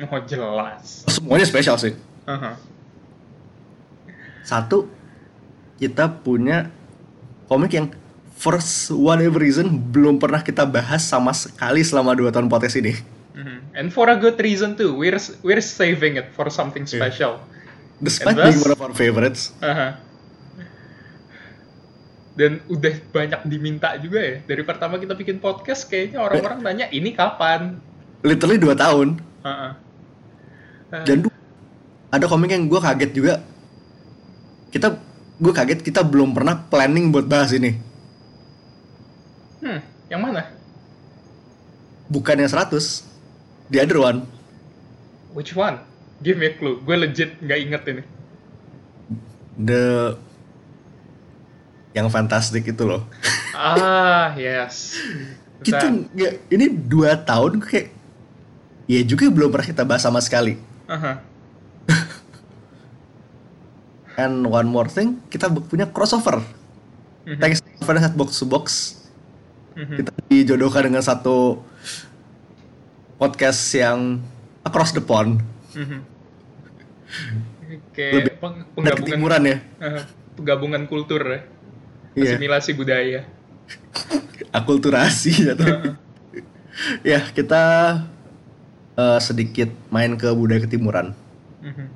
Oh 0.00 0.20
jelas. 0.24 1.04
Semuanya 1.04 1.44
special 1.44 1.76
sih. 1.76 1.92
Aha. 2.24 2.56
Satu, 4.42 4.88
kita 5.76 6.08
punya 6.08 6.72
komik 7.46 7.76
yang 7.76 7.86
for 8.32 8.58
whatever 8.96 9.38
reason 9.38 9.68
belum 9.70 10.18
pernah 10.18 10.40
kita 10.40 10.66
bahas 10.66 11.04
sama 11.04 11.30
sekali 11.30 11.84
selama 11.84 12.16
2 12.16 12.32
tahun 12.32 12.48
podcast 12.48 12.80
ini. 12.80 12.96
Mhm. 13.32 13.56
And 13.76 13.86
for 13.92 14.08
a 14.08 14.16
good 14.16 14.36
reason 14.40 14.74
too. 14.74 14.96
We're 14.96 15.20
we're 15.44 15.62
saving 15.62 16.18
it 16.18 16.32
for 16.34 16.48
something 16.48 16.84
special. 16.84 17.38
Despite 18.02 18.34
And 18.34 18.36
thus- 18.40 18.46
being 18.50 18.60
one 18.66 18.72
of 18.74 18.80
our 18.82 18.94
favorites. 18.96 19.54
Aha. 19.62 20.00
Dan 22.32 22.64
udah 22.66 22.96
banyak 23.12 23.40
diminta 23.44 23.92
juga 24.00 24.18
ya. 24.18 24.34
Dari 24.42 24.64
pertama 24.64 24.96
kita 24.96 25.12
bikin 25.12 25.36
podcast, 25.36 25.84
kayaknya 25.84 26.24
orang-orang 26.24 26.64
nanya 26.64 26.86
ini 26.88 27.12
kapan. 27.12 27.76
Literally 28.24 28.56
2 28.56 28.72
tahun. 28.72 29.20
Aha. 29.44 29.76
Eh, 30.92 31.04
Dan 31.08 31.24
ada 32.12 32.24
komik 32.28 32.52
yang 32.52 32.68
gue 32.68 32.76
kaget 32.76 33.10
juga. 33.16 33.34
Kita 34.68 34.92
gue 35.40 35.52
kaget 35.52 35.80
kita 35.80 36.04
belum 36.04 36.36
pernah 36.36 36.60
planning 36.68 37.08
buat 37.08 37.24
bahas 37.24 37.56
ini. 37.56 37.72
hmm, 39.64 39.80
yang 40.12 40.20
mana? 40.20 40.52
Bukan 42.12 42.36
yang 42.36 42.50
100. 42.52 43.08
The 43.72 43.80
other 43.80 44.04
one. 44.04 44.28
Which 45.32 45.56
one? 45.56 45.80
Give 46.20 46.36
me 46.36 46.52
a 46.52 46.54
clue. 46.54 46.76
Gue 46.84 47.00
legit 47.00 47.40
nggak 47.40 47.58
inget 47.64 47.82
ini. 47.88 48.02
The 49.56 49.82
yang 51.96 52.08
fantastic 52.12 52.68
itu 52.68 52.84
loh. 52.84 53.08
Ah, 53.56 54.32
yes. 54.40 54.96
Kita 55.64 55.88
nggak 55.88 56.52
ini 56.52 56.66
dua 56.68 57.16
tahun 57.16 57.64
kayak 57.64 57.88
ya 58.90 59.00
juga 59.08 59.32
belum 59.32 59.48
pernah 59.48 59.68
kita 59.72 59.82
bahas 59.88 60.04
sama 60.04 60.20
sekali. 60.20 60.71
Aha. 60.92 61.12
And 64.20 64.44
one 64.44 64.68
more 64.68 64.86
thing, 64.86 65.24
kita 65.26 65.48
punya 65.48 65.88
crossover. 65.88 66.44
Mhm. 67.24 67.40
Thanks 67.40 67.64
to 67.64 67.80
Set 67.80 68.12
Box 68.12 68.36
to 68.36 68.44
Box, 68.44 68.64
Mhm. 69.72 69.96
kita 69.98 70.10
dijodohkan 70.28 70.84
dengan 70.84 71.00
satu 71.00 71.64
podcast 73.16 73.72
yang 73.72 74.20
across 74.62 74.92
the 74.92 75.00
pond. 75.00 75.40
Mhm. 75.72 75.98
Kayak 77.92 78.12
Lebih 78.12 78.34
peng- 78.36 78.64
penggabungan 78.76 79.00
ketimuran 79.00 79.42
ya. 79.48 79.56
Aha, 79.80 80.00
penggabungan 80.36 80.82
kultur 80.84 81.22
ya. 81.24 81.40
Iya. 82.12 82.36
Asimilasi 82.36 82.70
budaya. 82.76 83.24
Akulturasi 84.58 85.32
ya. 85.48 85.54
Heeh. 85.56 85.96
ya 87.04 87.20
kita 87.32 87.62
uh, 88.96 89.18
sedikit 89.18 89.68
main 89.88 90.16
ke 90.16 90.28
budaya 90.32 90.64
ketimuran. 90.64 91.16
Mhm. 91.62 91.86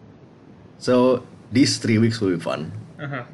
So 0.77 1.25
these 1.51 1.81
three 1.81 1.97
weeks 1.97 2.21
will 2.21 2.37
be 2.37 2.43
fun. 2.43 2.71
Aha. 3.01 3.25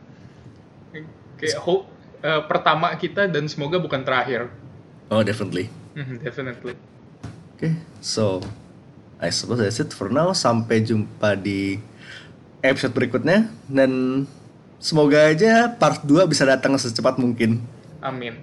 Kayak 1.42 1.59
hope 1.59 1.90
eh, 2.22 2.42
pertama 2.46 2.94
kita 2.94 3.27
dan 3.27 3.51
semoga 3.51 3.83
bukan 3.83 4.07
terakhir. 4.07 4.46
Oh 5.11 5.27
definitely. 5.27 5.66
Mhm, 5.92 6.22
Definitely. 6.25 6.72
Oke, 7.53 7.77
so 8.01 8.40
I 9.20 9.29
suppose 9.29 9.61
that's 9.61 9.83
it 9.83 9.92
for 9.92 10.09
now. 10.09 10.33
Sampai 10.33 10.81
jumpa 10.81 11.37
di 11.37 11.77
episode 12.62 12.94
berikutnya 12.94 13.51
dan 13.68 14.25
semoga 14.79 15.29
aja 15.29 15.68
part 15.68 16.01
2 16.07 16.31
bisa 16.31 16.46
datang 16.46 16.79
secepat 16.79 17.18
mungkin. 17.20 17.61
Amin. 18.01 18.38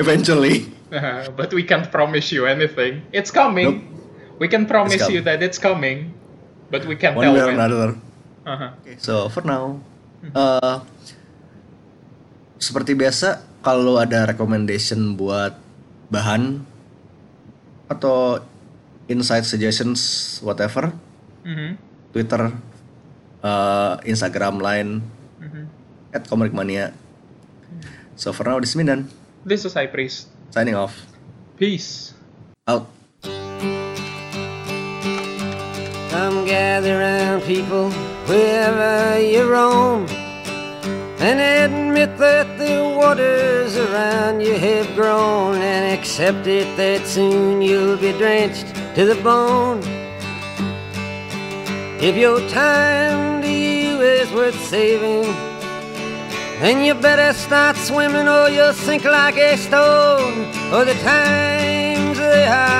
Eventually. 0.00 0.72
But 1.38 1.54
we 1.54 1.62
can't 1.62 1.86
promise 1.92 2.34
you 2.34 2.48
anything. 2.48 3.06
It's 3.14 3.30
coming. 3.30 3.99
We 4.40 4.48
can 4.48 4.64
promise 4.64 5.04
you 5.12 5.20
that 5.28 5.44
it's 5.44 5.60
coming, 5.60 6.16
but 6.72 6.88
we 6.88 6.96
can't 6.96 7.12
One 7.12 7.28
tell 7.28 7.36
way 7.36 7.44
or 7.44 7.52
when. 7.52 7.60
another. 7.60 7.88
Okay, 8.80 8.96
so 8.96 9.28
for 9.28 9.44
now, 9.44 9.84
uh, 10.32 10.80
seperti 12.56 12.96
biasa, 12.96 13.44
kalau 13.60 14.00
ada 14.00 14.24
recommendation 14.24 15.12
buat 15.12 15.60
bahan 16.08 16.64
atau 17.86 18.40
insight 19.06 19.44
suggestions 19.44 20.00
whatever, 20.40 20.88
Mhm. 21.44 21.76
Twitter, 22.16 22.48
uh, 23.44 24.00
Instagram, 24.08 24.56
Line, 24.56 25.04
Mhm. 25.36 25.64
at 26.16 26.24
Komik 26.24 26.56
Mania. 26.56 26.96
So 28.16 28.32
for 28.32 28.48
now, 28.48 28.56
this 28.56 28.72
is 28.72 28.76
Mindan, 28.80 29.12
This 29.44 29.68
is 29.68 29.76
High 29.76 29.92
Priest. 29.92 30.32
signing 30.48 30.74
off, 30.74 30.96
Peace. 31.60 32.16
out. 32.64 32.88
Gather 36.50 36.98
round, 36.98 37.44
people, 37.44 37.92
wherever 38.26 39.20
you 39.20 39.48
roam, 39.48 40.04
and 41.20 41.38
admit 41.38 42.18
that 42.18 42.58
the 42.58 42.76
waters 42.98 43.76
around 43.76 44.40
you 44.40 44.54
have 44.58 44.92
grown, 44.96 45.54
and 45.54 45.96
accept 45.96 46.48
it 46.48 46.66
that 46.76 47.06
soon 47.06 47.62
you'll 47.62 47.96
be 47.96 48.10
drenched 48.18 48.66
to 48.96 49.04
the 49.04 49.14
bone. 49.22 49.80
If 52.02 52.16
your 52.16 52.40
time 52.48 53.42
to 53.42 53.48
you 53.48 54.00
is 54.00 54.32
worth 54.32 54.60
saving, 54.74 55.32
then 56.60 56.84
you 56.84 56.94
better 56.94 57.32
start 57.32 57.76
swimming 57.76 58.26
or 58.26 58.48
you'll 58.48 58.72
sink 58.72 59.04
like 59.04 59.36
a 59.36 59.56
stone. 59.56 60.34
For 60.70 60.84
the 60.84 60.94
times 60.94 62.18
they 62.18 62.46
are 62.46 62.79